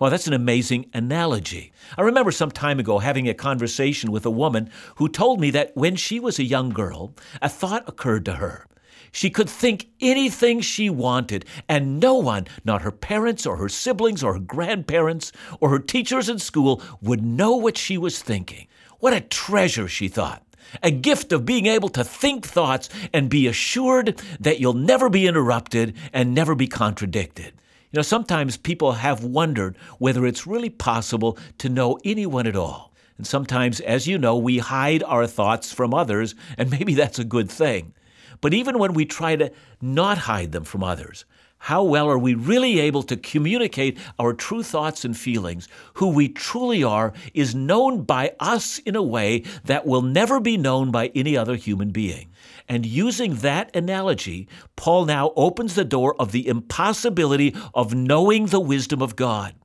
Well, 0.00 0.10
that's 0.10 0.26
an 0.26 0.32
amazing 0.32 0.86
analogy. 0.94 1.72
I 1.98 2.00
remember 2.00 2.32
some 2.32 2.50
time 2.50 2.80
ago 2.80 3.00
having 3.00 3.28
a 3.28 3.34
conversation 3.34 4.10
with 4.10 4.24
a 4.24 4.30
woman 4.30 4.70
who 4.96 5.10
told 5.10 5.42
me 5.42 5.50
that 5.50 5.76
when 5.76 5.94
she 5.94 6.18
was 6.18 6.38
a 6.38 6.44
young 6.44 6.70
girl, 6.70 7.12
a 7.42 7.50
thought 7.50 7.86
occurred 7.86 8.24
to 8.24 8.36
her. 8.36 8.66
She 9.12 9.28
could 9.28 9.50
think 9.50 9.88
anything 10.00 10.62
she 10.62 10.88
wanted, 10.88 11.44
and 11.68 12.00
no 12.00 12.14
one, 12.14 12.46
not 12.64 12.80
her 12.80 12.90
parents 12.90 13.44
or 13.44 13.56
her 13.56 13.68
siblings 13.68 14.24
or 14.24 14.32
her 14.32 14.40
grandparents 14.40 15.32
or 15.60 15.68
her 15.68 15.78
teachers 15.78 16.30
in 16.30 16.38
school, 16.38 16.80
would 17.02 17.22
know 17.22 17.56
what 17.56 17.76
she 17.76 17.98
was 17.98 18.22
thinking. 18.22 18.68
What 19.00 19.12
a 19.12 19.20
treasure, 19.20 19.86
she 19.86 20.08
thought. 20.08 20.42
A 20.82 20.90
gift 20.90 21.30
of 21.30 21.44
being 21.44 21.66
able 21.66 21.90
to 21.90 22.04
think 22.04 22.46
thoughts 22.46 22.88
and 23.12 23.28
be 23.28 23.46
assured 23.46 24.22
that 24.40 24.60
you'll 24.60 24.72
never 24.72 25.10
be 25.10 25.26
interrupted 25.26 25.94
and 26.14 26.34
never 26.34 26.54
be 26.54 26.68
contradicted. 26.68 27.52
You 27.92 27.98
know, 27.98 28.02
sometimes 28.02 28.56
people 28.56 28.92
have 28.92 29.24
wondered 29.24 29.76
whether 29.98 30.24
it's 30.24 30.46
really 30.46 30.70
possible 30.70 31.36
to 31.58 31.68
know 31.68 31.98
anyone 32.04 32.46
at 32.46 32.54
all. 32.54 32.92
And 33.18 33.26
sometimes, 33.26 33.80
as 33.80 34.06
you 34.06 34.16
know, 34.16 34.36
we 34.36 34.58
hide 34.58 35.02
our 35.02 35.26
thoughts 35.26 35.72
from 35.72 35.92
others, 35.92 36.36
and 36.56 36.70
maybe 36.70 36.94
that's 36.94 37.18
a 37.18 37.24
good 37.24 37.50
thing. 37.50 37.92
But 38.40 38.54
even 38.54 38.78
when 38.78 38.94
we 38.94 39.06
try 39.06 39.34
to 39.34 39.50
not 39.82 40.18
hide 40.18 40.52
them 40.52 40.62
from 40.62 40.84
others, 40.84 41.24
how 41.58 41.82
well 41.82 42.08
are 42.08 42.16
we 42.16 42.34
really 42.34 42.78
able 42.78 43.02
to 43.02 43.16
communicate 43.16 43.98
our 44.20 44.34
true 44.34 44.62
thoughts 44.62 45.04
and 45.04 45.16
feelings? 45.16 45.66
Who 45.94 46.10
we 46.10 46.28
truly 46.28 46.84
are 46.84 47.12
is 47.34 47.56
known 47.56 48.04
by 48.04 48.34
us 48.38 48.78
in 48.78 48.94
a 48.94 49.02
way 49.02 49.42
that 49.64 49.84
will 49.84 50.00
never 50.00 50.38
be 50.38 50.56
known 50.56 50.92
by 50.92 51.08
any 51.08 51.36
other 51.36 51.56
human 51.56 51.90
being. 51.90 52.29
And 52.70 52.86
using 52.86 53.34
that 53.38 53.74
analogy, 53.74 54.48
Paul 54.76 55.04
now 55.06 55.32
opens 55.34 55.74
the 55.74 55.84
door 55.84 56.14
of 56.20 56.30
the 56.30 56.46
impossibility 56.46 57.52
of 57.74 57.94
knowing 57.94 58.46
the 58.46 58.60
wisdom 58.60 59.02
of 59.02 59.16
God. 59.16 59.56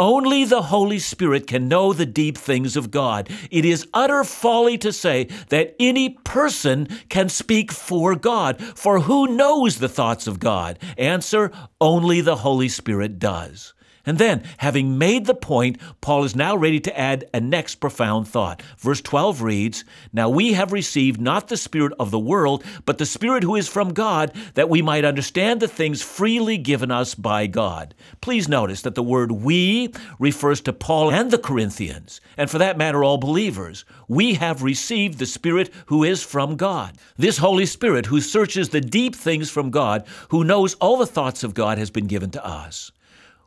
Only 0.00 0.44
the 0.44 0.62
Holy 0.62 0.98
Spirit 0.98 1.46
can 1.46 1.68
know 1.68 1.92
the 1.92 2.04
deep 2.04 2.36
things 2.36 2.76
of 2.76 2.90
God. 2.90 3.30
It 3.52 3.64
is 3.64 3.86
utter 3.94 4.24
folly 4.24 4.76
to 4.78 4.92
say 4.92 5.28
that 5.50 5.76
any 5.78 6.10
person 6.24 6.88
can 7.08 7.28
speak 7.28 7.70
for 7.70 8.16
God, 8.16 8.60
for 8.60 8.98
who 8.98 9.28
knows 9.28 9.78
the 9.78 9.88
thoughts 9.88 10.26
of 10.26 10.40
God? 10.40 10.80
Answer 10.96 11.52
only 11.80 12.20
the 12.20 12.36
Holy 12.36 12.68
Spirit 12.68 13.20
does. 13.20 13.72
And 14.08 14.16
then, 14.16 14.42
having 14.56 14.96
made 14.96 15.26
the 15.26 15.34
point, 15.34 15.76
Paul 16.00 16.24
is 16.24 16.34
now 16.34 16.56
ready 16.56 16.80
to 16.80 16.98
add 16.98 17.28
a 17.34 17.40
next 17.40 17.74
profound 17.74 18.26
thought. 18.26 18.62
Verse 18.78 19.02
12 19.02 19.42
reads 19.42 19.84
Now 20.14 20.30
we 20.30 20.54
have 20.54 20.72
received 20.72 21.20
not 21.20 21.48
the 21.48 21.58
Spirit 21.58 21.92
of 22.00 22.10
the 22.10 22.18
world, 22.18 22.64
but 22.86 22.96
the 22.96 23.04
Spirit 23.04 23.42
who 23.42 23.54
is 23.54 23.68
from 23.68 23.92
God, 23.92 24.32
that 24.54 24.70
we 24.70 24.80
might 24.80 25.04
understand 25.04 25.60
the 25.60 25.68
things 25.68 26.00
freely 26.00 26.56
given 26.56 26.90
us 26.90 27.14
by 27.14 27.46
God. 27.46 27.94
Please 28.22 28.48
notice 28.48 28.80
that 28.80 28.94
the 28.94 29.02
word 29.02 29.30
we 29.30 29.92
refers 30.18 30.62
to 30.62 30.72
Paul 30.72 31.10
and 31.10 31.30
the 31.30 31.36
Corinthians, 31.36 32.22
and 32.38 32.50
for 32.50 32.56
that 32.56 32.78
matter, 32.78 33.04
all 33.04 33.18
believers. 33.18 33.84
We 34.08 34.36
have 34.36 34.62
received 34.62 35.18
the 35.18 35.26
Spirit 35.26 35.70
who 35.84 36.02
is 36.02 36.22
from 36.22 36.56
God. 36.56 36.96
This 37.18 37.36
Holy 37.36 37.66
Spirit, 37.66 38.06
who 38.06 38.22
searches 38.22 38.70
the 38.70 38.80
deep 38.80 39.14
things 39.14 39.50
from 39.50 39.70
God, 39.70 40.06
who 40.30 40.44
knows 40.44 40.72
all 40.76 40.96
the 40.96 41.04
thoughts 41.04 41.44
of 41.44 41.52
God, 41.52 41.76
has 41.76 41.90
been 41.90 42.06
given 42.06 42.30
to 42.30 42.42
us. 42.42 42.90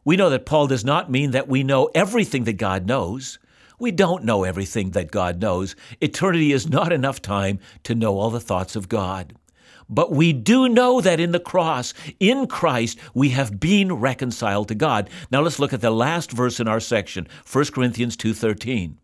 We 0.03 0.17
know 0.17 0.31
that 0.31 0.47
Paul 0.47 0.67
does 0.67 0.83
not 0.83 1.11
mean 1.11 1.31
that 1.31 1.47
we 1.47 1.63
know 1.63 1.89
everything 1.93 2.45
that 2.45 2.53
God 2.53 2.87
knows. 2.87 3.37
We 3.77 3.91
don't 3.91 4.23
know 4.23 4.43
everything 4.43 4.91
that 4.91 5.11
God 5.11 5.39
knows. 5.39 5.75
Eternity 5.99 6.51
is 6.51 6.69
not 6.69 6.91
enough 6.91 7.21
time 7.21 7.59
to 7.83 7.93
know 7.93 8.17
all 8.17 8.31
the 8.31 8.39
thoughts 8.39 8.75
of 8.75 8.89
God. 8.89 9.33
But 9.87 10.11
we 10.11 10.33
do 10.33 10.69
know 10.69 11.01
that 11.01 11.19
in 11.19 11.33
the 11.33 11.39
cross, 11.39 11.93
in 12.19 12.47
Christ, 12.47 12.97
we 13.13 13.29
have 13.29 13.59
been 13.59 13.93
reconciled 13.93 14.69
to 14.69 14.75
God. 14.75 15.09
Now 15.31 15.41
let's 15.41 15.59
look 15.59 15.73
at 15.73 15.81
the 15.81 15.91
last 15.91 16.31
verse 16.31 16.59
in 16.59 16.67
our 16.67 16.79
section, 16.79 17.27
1 17.45 17.73
Corinthians 17.73 18.15
2:13. 18.15 18.97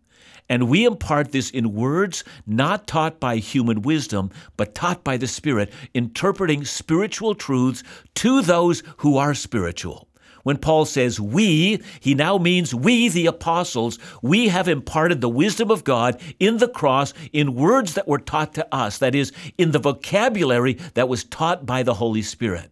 And 0.49 0.69
we 0.69 0.85
impart 0.85 1.31
this 1.31 1.49
in 1.49 1.73
words 1.73 2.23
not 2.45 2.87
taught 2.87 3.19
by 3.19 3.35
human 3.35 3.81
wisdom, 3.81 4.31
but 4.55 4.73
taught 4.73 5.03
by 5.03 5.17
the 5.17 5.27
Spirit, 5.27 5.71
interpreting 5.93 6.63
spiritual 6.63 7.35
truths 7.35 7.83
to 8.15 8.41
those 8.41 8.81
who 8.97 9.17
are 9.17 9.33
spiritual. 9.33 10.06
When 10.47 10.55
Paul 10.55 10.85
says 10.85 11.19
we, 11.19 11.81
he 11.99 12.15
now 12.15 12.37
means 12.37 12.73
we, 12.73 13.09
the 13.09 13.25
apostles, 13.25 13.99
we 14.21 14.47
have 14.47 14.69
imparted 14.69 15.19
the 15.19 15.27
wisdom 15.27 15.69
of 15.69 15.83
God 15.83 16.21
in 16.39 16.59
the 16.59 16.69
cross 16.69 17.13
in 17.33 17.53
words 17.53 17.95
that 17.95 18.07
were 18.07 18.17
taught 18.17 18.53
to 18.53 18.65
us, 18.73 18.97
that 18.99 19.13
is, 19.13 19.33
in 19.57 19.71
the 19.71 19.79
vocabulary 19.79 20.75
that 20.93 21.09
was 21.09 21.25
taught 21.25 21.65
by 21.65 21.83
the 21.83 21.95
Holy 21.95 22.21
Spirit. 22.21 22.71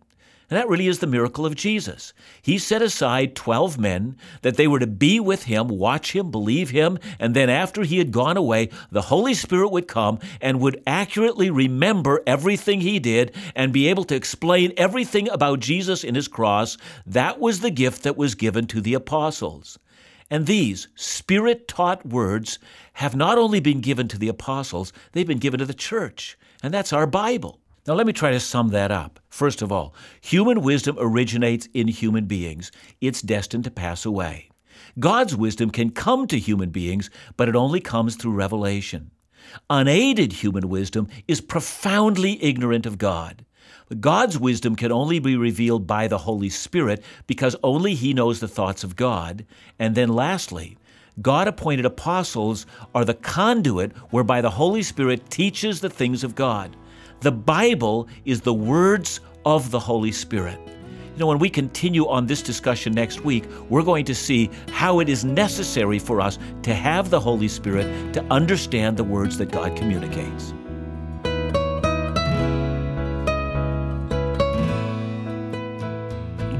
And 0.49 0.57
that 0.57 0.69
really 0.69 0.87
is 0.87 0.99
the 0.99 1.07
miracle 1.07 1.45
of 1.45 1.55
Jesus. 1.55 2.13
He 2.41 2.57
set 2.57 2.81
aside 2.81 3.35
12 3.35 3.79
men 3.79 4.15
that 4.43 4.57
they 4.57 4.67
were 4.67 4.79
to 4.79 4.87
be 4.87 5.19
with 5.19 5.43
him, 5.43 5.67
watch 5.67 6.11
him, 6.11 6.29
believe 6.29 6.69
him, 6.69 6.99
and 7.19 7.35
then 7.35 7.49
after 7.49 7.83
he 7.83 7.97
had 7.97 8.11
gone 8.11 8.37
away, 8.37 8.69
the 8.91 9.03
Holy 9.03 9.33
Spirit 9.33 9.71
would 9.71 9.87
come 9.87 10.19
and 10.41 10.59
would 10.59 10.81
accurately 10.85 11.49
remember 11.49 12.21
everything 12.27 12.81
he 12.81 12.99
did 12.99 13.33
and 13.55 13.73
be 13.73 13.87
able 13.87 14.03
to 14.03 14.15
explain 14.15 14.71
everything 14.77 15.29
about 15.29 15.61
Jesus 15.61 16.03
in 16.03 16.13
his 16.13 16.27
cross. 16.27 16.77
That 17.05 17.39
was 17.39 17.61
the 17.61 17.71
gift 17.71 18.03
that 18.03 18.17
was 18.17 18.35
given 18.35 18.67
to 18.67 18.81
the 18.81 18.93
apostles. 18.93 19.79
And 20.29 20.45
these 20.45 20.87
spirit 20.95 21.67
taught 21.67 22.05
words 22.05 22.59
have 22.93 23.15
not 23.15 23.37
only 23.37 23.59
been 23.59 23.81
given 23.81 24.07
to 24.09 24.17
the 24.17 24.27
apostles, 24.27 24.93
they've 25.11 25.27
been 25.27 25.39
given 25.39 25.59
to 25.59 25.65
the 25.65 25.73
church. 25.73 26.37
And 26.63 26.73
that's 26.73 26.93
our 26.93 27.07
Bible. 27.07 27.59
Now, 27.87 27.93
let 27.93 28.07
me 28.07 28.13
try 28.13 28.31
to 28.31 28.39
sum 28.39 28.69
that 28.69 28.91
up. 28.91 29.19
First 29.29 29.61
of 29.61 29.71
all, 29.71 29.93
human 30.19 30.61
wisdom 30.61 30.97
originates 30.99 31.67
in 31.71 31.87
human 31.87 32.25
beings, 32.25 32.71
it's 32.99 33.21
destined 33.21 33.63
to 33.65 33.71
pass 33.71 34.05
away. 34.05 34.49
God's 34.97 35.35
wisdom 35.35 35.69
can 35.69 35.91
come 35.91 36.25
to 36.27 36.39
human 36.39 36.71
beings, 36.71 37.11
but 37.37 37.47
it 37.47 37.55
only 37.55 37.79
comes 37.79 38.15
through 38.15 38.31
revelation. 38.31 39.11
Unaided 39.69 40.33
human 40.33 40.67
wisdom 40.67 41.07
is 41.27 41.41
profoundly 41.41 42.43
ignorant 42.43 42.87
of 42.87 42.97
God. 42.97 43.45
God's 43.99 44.39
wisdom 44.39 44.75
can 44.75 44.91
only 44.91 45.19
be 45.19 45.37
revealed 45.37 45.85
by 45.85 46.07
the 46.07 46.17
Holy 46.17 46.49
Spirit 46.49 47.03
because 47.27 47.55
only 47.61 47.93
He 47.93 48.15
knows 48.15 48.39
the 48.39 48.47
thoughts 48.47 48.83
of 48.83 48.95
God. 48.95 49.45
And 49.77 49.93
then, 49.93 50.09
lastly, 50.09 50.75
God 51.21 51.47
appointed 51.47 51.85
apostles 51.85 52.65
are 52.95 53.05
the 53.05 53.13
conduit 53.13 53.95
whereby 54.09 54.41
the 54.41 54.49
Holy 54.49 54.81
Spirit 54.81 55.29
teaches 55.29 55.81
the 55.81 55.89
things 55.89 56.23
of 56.23 56.33
God. 56.33 56.75
The 57.21 57.31
Bible 57.31 58.07
is 58.25 58.41
the 58.41 58.53
words 58.53 59.19
of 59.45 59.71
the 59.71 59.79
Holy 59.79 60.11
Spirit. 60.11 60.59
You 60.65 61.19
know, 61.19 61.27
when 61.27 61.39
we 61.39 61.49
continue 61.49 62.07
on 62.07 62.27
this 62.27 62.41
discussion 62.41 62.93
next 62.93 63.23
week, 63.23 63.45
we're 63.69 63.83
going 63.83 64.03
to 64.05 64.13
see 64.13 64.49
how 64.71 64.99
it 64.99 65.07
is 65.07 65.23
necessary 65.23 65.97
for 65.97 66.19
us 66.19 66.37
to 66.63 66.73
have 66.73 67.09
the 67.09 67.19
Holy 67.19 67.47
Spirit 67.47 68.13
to 68.13 68.23
understand 68.25 68.97
the 68.97 69.03
words 69.03 69.37
that 69.37 69.49
God 69.49 69.77
communicates. 69.77 70.53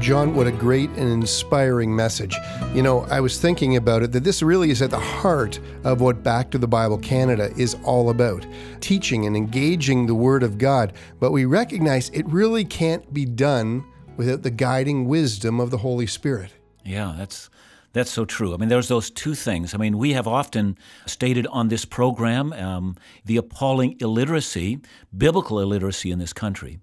John, 0.06 0.36
what 0.36 0.46
a 0.46 0.52
great 0.52 0.88
and 0.90 1.10
inspiring 1.10 1.96
message. 1.96 2.36
You 2.72 2.80
know, 2.80 3.00
I 3.10 3.18
was 3.18 3.40
thinking 3.40 3.74
about 3.74 4.04
it 4.04 4.12
that 4.12 4.22
this 4.22 4.40
really 4.40 4.70
is 4.70 4.80
at 4.80 4.90
the 4.90 5.00
heart 5.00 5.58
of 5.82 6.00
what 6.00 6.22
Back 6.22 6.52
to 6.52 6.58
the 6.58 6.68
Bible 6.68 6.96
Canada 6.98 7.50
is 7.56 7.74
all 7.82 8.10
about 8.10 8.46
teaching 8.78 9.26
and 9.26 9.36
engaging 9.36 10.06
the 10.06 10.14
Word 10.14 10.44
of 10.44 10.58
God. 10.58 10.92
But 11.18 11.32
we 11.32 11.44
recognize 11.44 12.08
it 12.10 12.24
really 12.28 12.64
can't 12.64 13.12
be 13.12 13.24
done 13.24 13.84
without 14.16 14.44
the 14.44 14.50
guiding 14.52 15.08
wisdom 15.08 15.58
of 15.58 15.72
the 15.72 15.78
Holy 15.78 16.06
Spirit. 16.06 16.52
Yeah, 16.84 17.16
that's. 17.18 17.50
That's 17.92 18.10
so 18.10 18.26
true. 18.26 18.52
I 18.52 18.58
mean, 18.58 18.68
there's 18.68 18.88
those 18.88 19.10
two 19.10 19.34
things. 19.34 19.72
I 19.72 19.78
mean, 19.78 19.96
we 19.96 20.12
have 20.12 20.28
often 20.28 20.76
stated 21.06 21.46
on 21.46 21.68
this 21.68 21.86
program 21.86 22.52
um, 22.52 22.96
the 23.24 23.38
appalling 23.38 23.96
illiteracy, 24.00 24.80
biblical 25.16 25.60
illiteracy 25.60 26.10
in 26.10 26.18
this 26.18 26.34
country. 26.34 26.78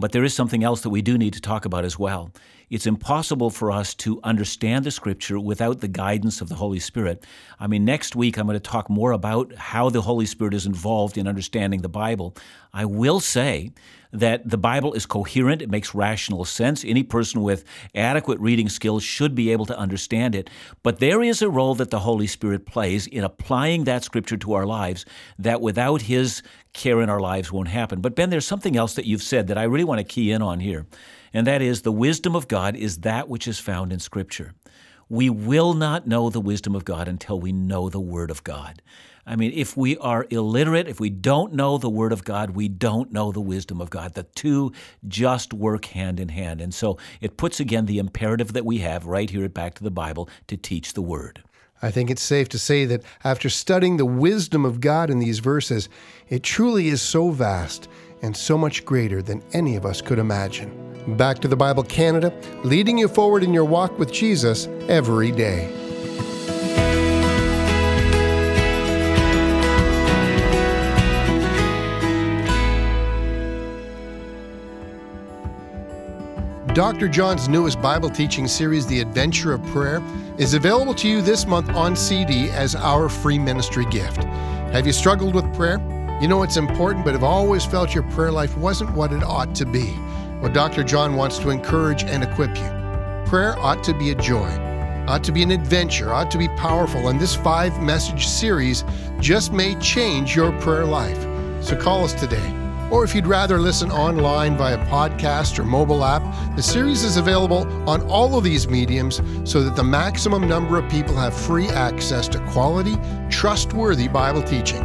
But 0.00 0.12
there 0.12 0.24
is 0.24 0.34
something 0.34 0.64
else 0.64 0.80
that 0.80 0.90
we 0.90 1.02
do 1.02 1.18
need 1.18 1.34
to 1.34 1.40
talk 1.40 1.66
about 1.66 1.84
as 1.84 1.98
well. 1.98 2.32
It's 2.70 2.86
impossible 2.86 3.50
for 3.50 3.72
us 3.72 3.94
to 3.96 4.20
understand 4.22 4.84
the 4.84 4.92
scripture 4.92 5.40
without 5.40 5.80
the 5.80 5.88
guidance 5.88 6.40
of 6.40 6.48
the 6.48 6.54
Holy 6.54 6.78
Spirit. 6.78 7.26
I 7.58 7.66
mean, 7.66 7.84
next 7.84 8.14
week 8.14 8.38
I'm 8.38 8.46
going 8.46 8.54
to 8.54 8.60
talk 8.60 8.88
more 8.88 9.10
about 9.10 9.52
how 9.56 9.90
the 9.90 10.02
Holy 10.02 10.24
Spirit 10.24 10.54
is 10.54 10.66
involved 10.66 11.18
in 11.18 11.26
understanding 11.26 11.82
the 11.82 11.88
Bible. 11.88 12.36
I 12.72 12.84
will 12.84 13.18
say 13.18 13.72
that 14.12 14.48
the 14.48 14.58
Bible 14.58 14.92
is 14.94 15.06
coherent, 15.06 15.62
it 15.62 15.70
makes 15.70 15.94
rational 15.94 16.44
sense. 16.44 16.84
Any 16.84 17.02
person 17.02 17.42
with 17.42 17.64
adequate 17.94 18.40
reading 18.40 18.68
skills 18.68 19.02
should 19.02 19.34
be 19.34 19.50
able 19.50 19.66
to 19.66 19.78
understand 19.78 20.34
it. 20.34 20.50
But 20.82 20.98
there 20.98 21.22
is 21.22 21.42
a 21.42 21.50
role 21.50 21.74
that 21.76 21.90
the 21.90 22.00
Holy 22.00 22.26
Spirit 22.26 22.66
plays 22.66 23.06
in 23.06 23.24
applying 23.24 23.84
that 23.84 24.04
scripture 24.04 24.36
to 24.38 24.52
our 24.54 24.66
lives 24.66 25.04
that 25.38 25.60
without 25.60 26.02
His 26.02 26.42
care 26.72 27.00
in 27.00 27.10
our 27.10 27.20
lives 27.20 27.52
won't 27.52 27.68
happen. 27.68 28.00
But 28.00 28.14
Ben, 28.14 28.30
there's 28.30 28.46
something 28.46 28.76
else 28.76 28.94
that 28.94 29.06
you've 29.06 29.22
said 29.22 29.46
that 29.48 29.58
I 29.58 29.64
really 29.64 29.84
want 29.84 29.98
to 29.98 30.04
key 30.04 30.32
in 30.32 30.42
on 30.42 30.60
here, 30.60 30.86
and 31.32 31.46
that 31.46 31.62
is 31.62 31.82
the 31.82 31.92
wisdom 31.92 32.34
of 32.34 32.48
God 32.48 32.76
is 32.76 32.98
that 32.98 33.28
which 33.28 33.48
is 33.48 33.58
found 33.58 33.92
in 33.92 33.98
Scripture. 33.98 34.54
We 35.08 35.28
will 35.28 35.74
not 35.74 36.06
know 36.06 36.30
the 36.30 36.40
wisdom 36.40 36.76
of 36.76 36.84
God 36.84 37.08
until 37.08 37.40
we 37.40 37.52
know 37.52 37.88
the 37.88 38.00
Word 38.00 38.30
of 38.30 38.44
God. 38.44 38.80
I 39.26 39.36
mean, 39.36 39.52
if 39.54 39.76
we 39.76 39.96
are 39.98 40.26
illiterate, 40.30 40.88
if 40.88 40.98
we 40.98 41.10
don't 41.10 41.52
know 41.52 41.78
the 41.78 41.90
Word 41.90 42.12
of 42.12 42.24
God, 42.24 42.50
we 42.50 42.68
don't 42.68 43.12
know 43.12 43.32
the 43.32 43.40
wisdom 43.40 43.80
of 43.80 43.90
God. 43.90 44.14
The 44.14 44.22
two 44.22 44.72
just 45.06 45.52
work 45.52 45.86
hand 45.86 46.20
in 46.20 46.30
hand. 46.30 46.60
And 46.60 46.72
so 46.72 46.98
it 47.20 47.36
puts 47.36 47.60
again 47.60 47.86
the 47.86 47.98
imperative 47.98 48.52
that 48.54 48.64
we 48.64 48.78
have 48.78 49.06
right 49.06 49.28
here 49.28 49.44
at 49.44 49.54
Back 49.54 49.74
to 49.74 49.84
the 49.84 49.90
Bible 49.90 50.28
to 50.46 50.56
teach 50.56 50.94
the 50.94 51.02
Word. 51.02 51.42
I 51.82 51.90
think 51.90 52.10
it's 52.10 52.22
safe 52.22 52.48
to 52.50 52.58
say 52.58 52.84
that 52.86 53.02
after 53.24 53.48
studying 53.48 53.96
the 53.96 54.06
wisdom 54.06 54.64
of 54.64 54.80
God 54.80 55.10
in 55.10 55.18
these 55.18 55.38
verses, 55.38 55.88
it 56.28 56.42
truly 56.42 56.88
is 56.88 57.00
so 57.00 57.30
vast 57.30 57.88
and 58.22 58.36
so 58.36 58.58
much 58.58 58.84
greater 58.84 59.22
than 59.22 59.42
any 59.52 59.76
of 59.76 59.86
us 59.86 60.02
could 60.02 60.18
imagine. 60.18 60.70
Back 61.16 61.38
to 61.38 61.48
the 61.48 61.56
Bible 61.56 61.82
Canada, 61.82 62.32
leading 62.62 62.98
you 62.98 63.08
forward 63.08 63.42
in 63.42 63.54
your 63.54 63.64
walk 63.64 63.98
with 63.98 64.12
Jesus 64.12 64.66
every 64.88 65.32
day. 65.32 65.79
Dr. 76.80 77.08
John's 77.08 77.46
newest 77.46 77.82
Bible 77.82 78.08
teaching 78.08 78.48
series, 78.48 78.86
The 78.86 79.00
Adventure 79.00 79.52
of 79.52 79.62
Prayer, 79.66 80.02
is 80.38 80.54
available 80.54 80.94
to 80.94 81.08
you 81.08 81.20
this 81.20 81.44
month 81.44 81.68
on 81.68 81.94
CD 81.94 82.48
as 82.48 82.74
our 82.74 83.10
free 83.10 83.38
ministry 83.38 83.84
gift. 83.90 84.24
Have 84.72 84.86
you 84.86 84.92
struggled 84.94 85.34
with 85.34 85.54
prayer? 85.54 85.76
You 86.22 86.28
know 86.28 86.42
it's 86.42 86.56
important, 86.56 87.04
but 87.04 87.12
have 87.12 87.22
always 87.22 87.66
felt 87.66 87.92
your 87.92 88.04
prayer 88.04 88.32
life 88.32 88.56
wasn't 88.56 88.94
what 88.94 89.12
it 89.12 89.22
ought 89.22 89.54
to 89.56 89.66
be. 89.66 89.94
Well, 90.40 90.50
Dr. 90.50 90.82
John 90.82 91.16
wants 91.16 91.38
to 91.40 91.50
encourage 91.50 92.04
and 92.04 92.24
equip 92.24 92.56
you. 92.56 92.70
Prayer 93.26 93.58
ought 93.58 93.84
to 93.84 93.92
be 93.92 94.12
a 94.12 94.14
joy, 94.14 94.48
ought 95.06 95.22
to 95.24 95.32
be 95.32 95.42
an 95.42 95.50
adventure, 95.50 96.14
ought 96.14 96.30
to 96.30 96.38
be 96.38 96.48
powerful, 96.56 97.08
and 97.08 97.20
this 97.20 97.36
five 97.36 97.78
message 97.82 98.26
series 98.26 98.84
just 99.18 99.52
may 99.52 99.74
change 99.80 100.34
your 100.34 100.50
prayer 100.60 100.86
life. 100.86 101.20
So 101.62 101.76
call 101.76 102.04
us 102.04 102.14
today 102.14 102.59
or 102.90 103.04
if 103.04 103.14
you'd 103.14 103.26
rather 103.26 103.58
listen 103.58 103.90
online 103.90 104.56
via 104.56 104.78
podcast 104.86 105.58
or 105.58 105.64
mobile 105.64 106.02
app, 106.04 106.22
the 106.56 106.62
series 106.62 107.04
is 107.04 107.16
available 107.16 107.66
on 107.88 108.02
all 108.08 108.36
of 108.36 108.44
these 108.44 108.68
mediums 108.68 109.22
so 109.44 109.62
that 109.62 109.76
the 109.76 109.84
maximum 109.84 110.46
number 110.48 110.76
of 110.76 110.90
people 110.90 111.14
have 111.14 111.34
free 111.34 111.68
access 111.68 112.28
to 112.28 112.38
quality, 112.48 112.98
trustworthy 113.30 114.08
Bible 114.08 114.42
teaching. 114.42 114.82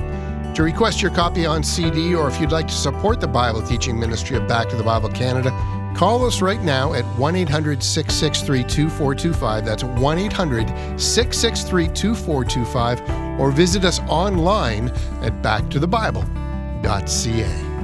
To 0.53 0.63
request 0.63 1.01
your 1.01 1.11
copy 1.11 1.45
on 1.45 1.61
CD, 1.63 2.15
or 2.15 2.29
if 2.29 2.39
you'd 2.39 2.51
like 2.51 2.67
to 2.67 2.73
support 2.73 3.19
the 3.19 3.27
Bible 3.27 3.61
teaching 3.61 3.99
ministry 3.99 4.37
of 4.37 4.47
Back 4.47 4.69
to 4.69 4.77
the 4.77 4.83
Bible 4.83 5.09
Canada, 5.09 5.51
call 5.97 6.25
us 6.25 6.41
right 6.41 6.61
now 6.61 6.93
at 6.93 7.03
1 7.17 7.35
800 7.35 7.83
663 7.83 8.63
2425. 8.63 9.65
That's 9.65 9.83
1 9.83 10.17
800 10.17 10.67
663 10.97 11.89
2425, 11.89 13.39
or 13.39 13.51
visit 13.51 13.83
us 13.83 13.99
online 14.07 14.87
at 15.21 15.41
backtothebible.ca. 15.41 17.74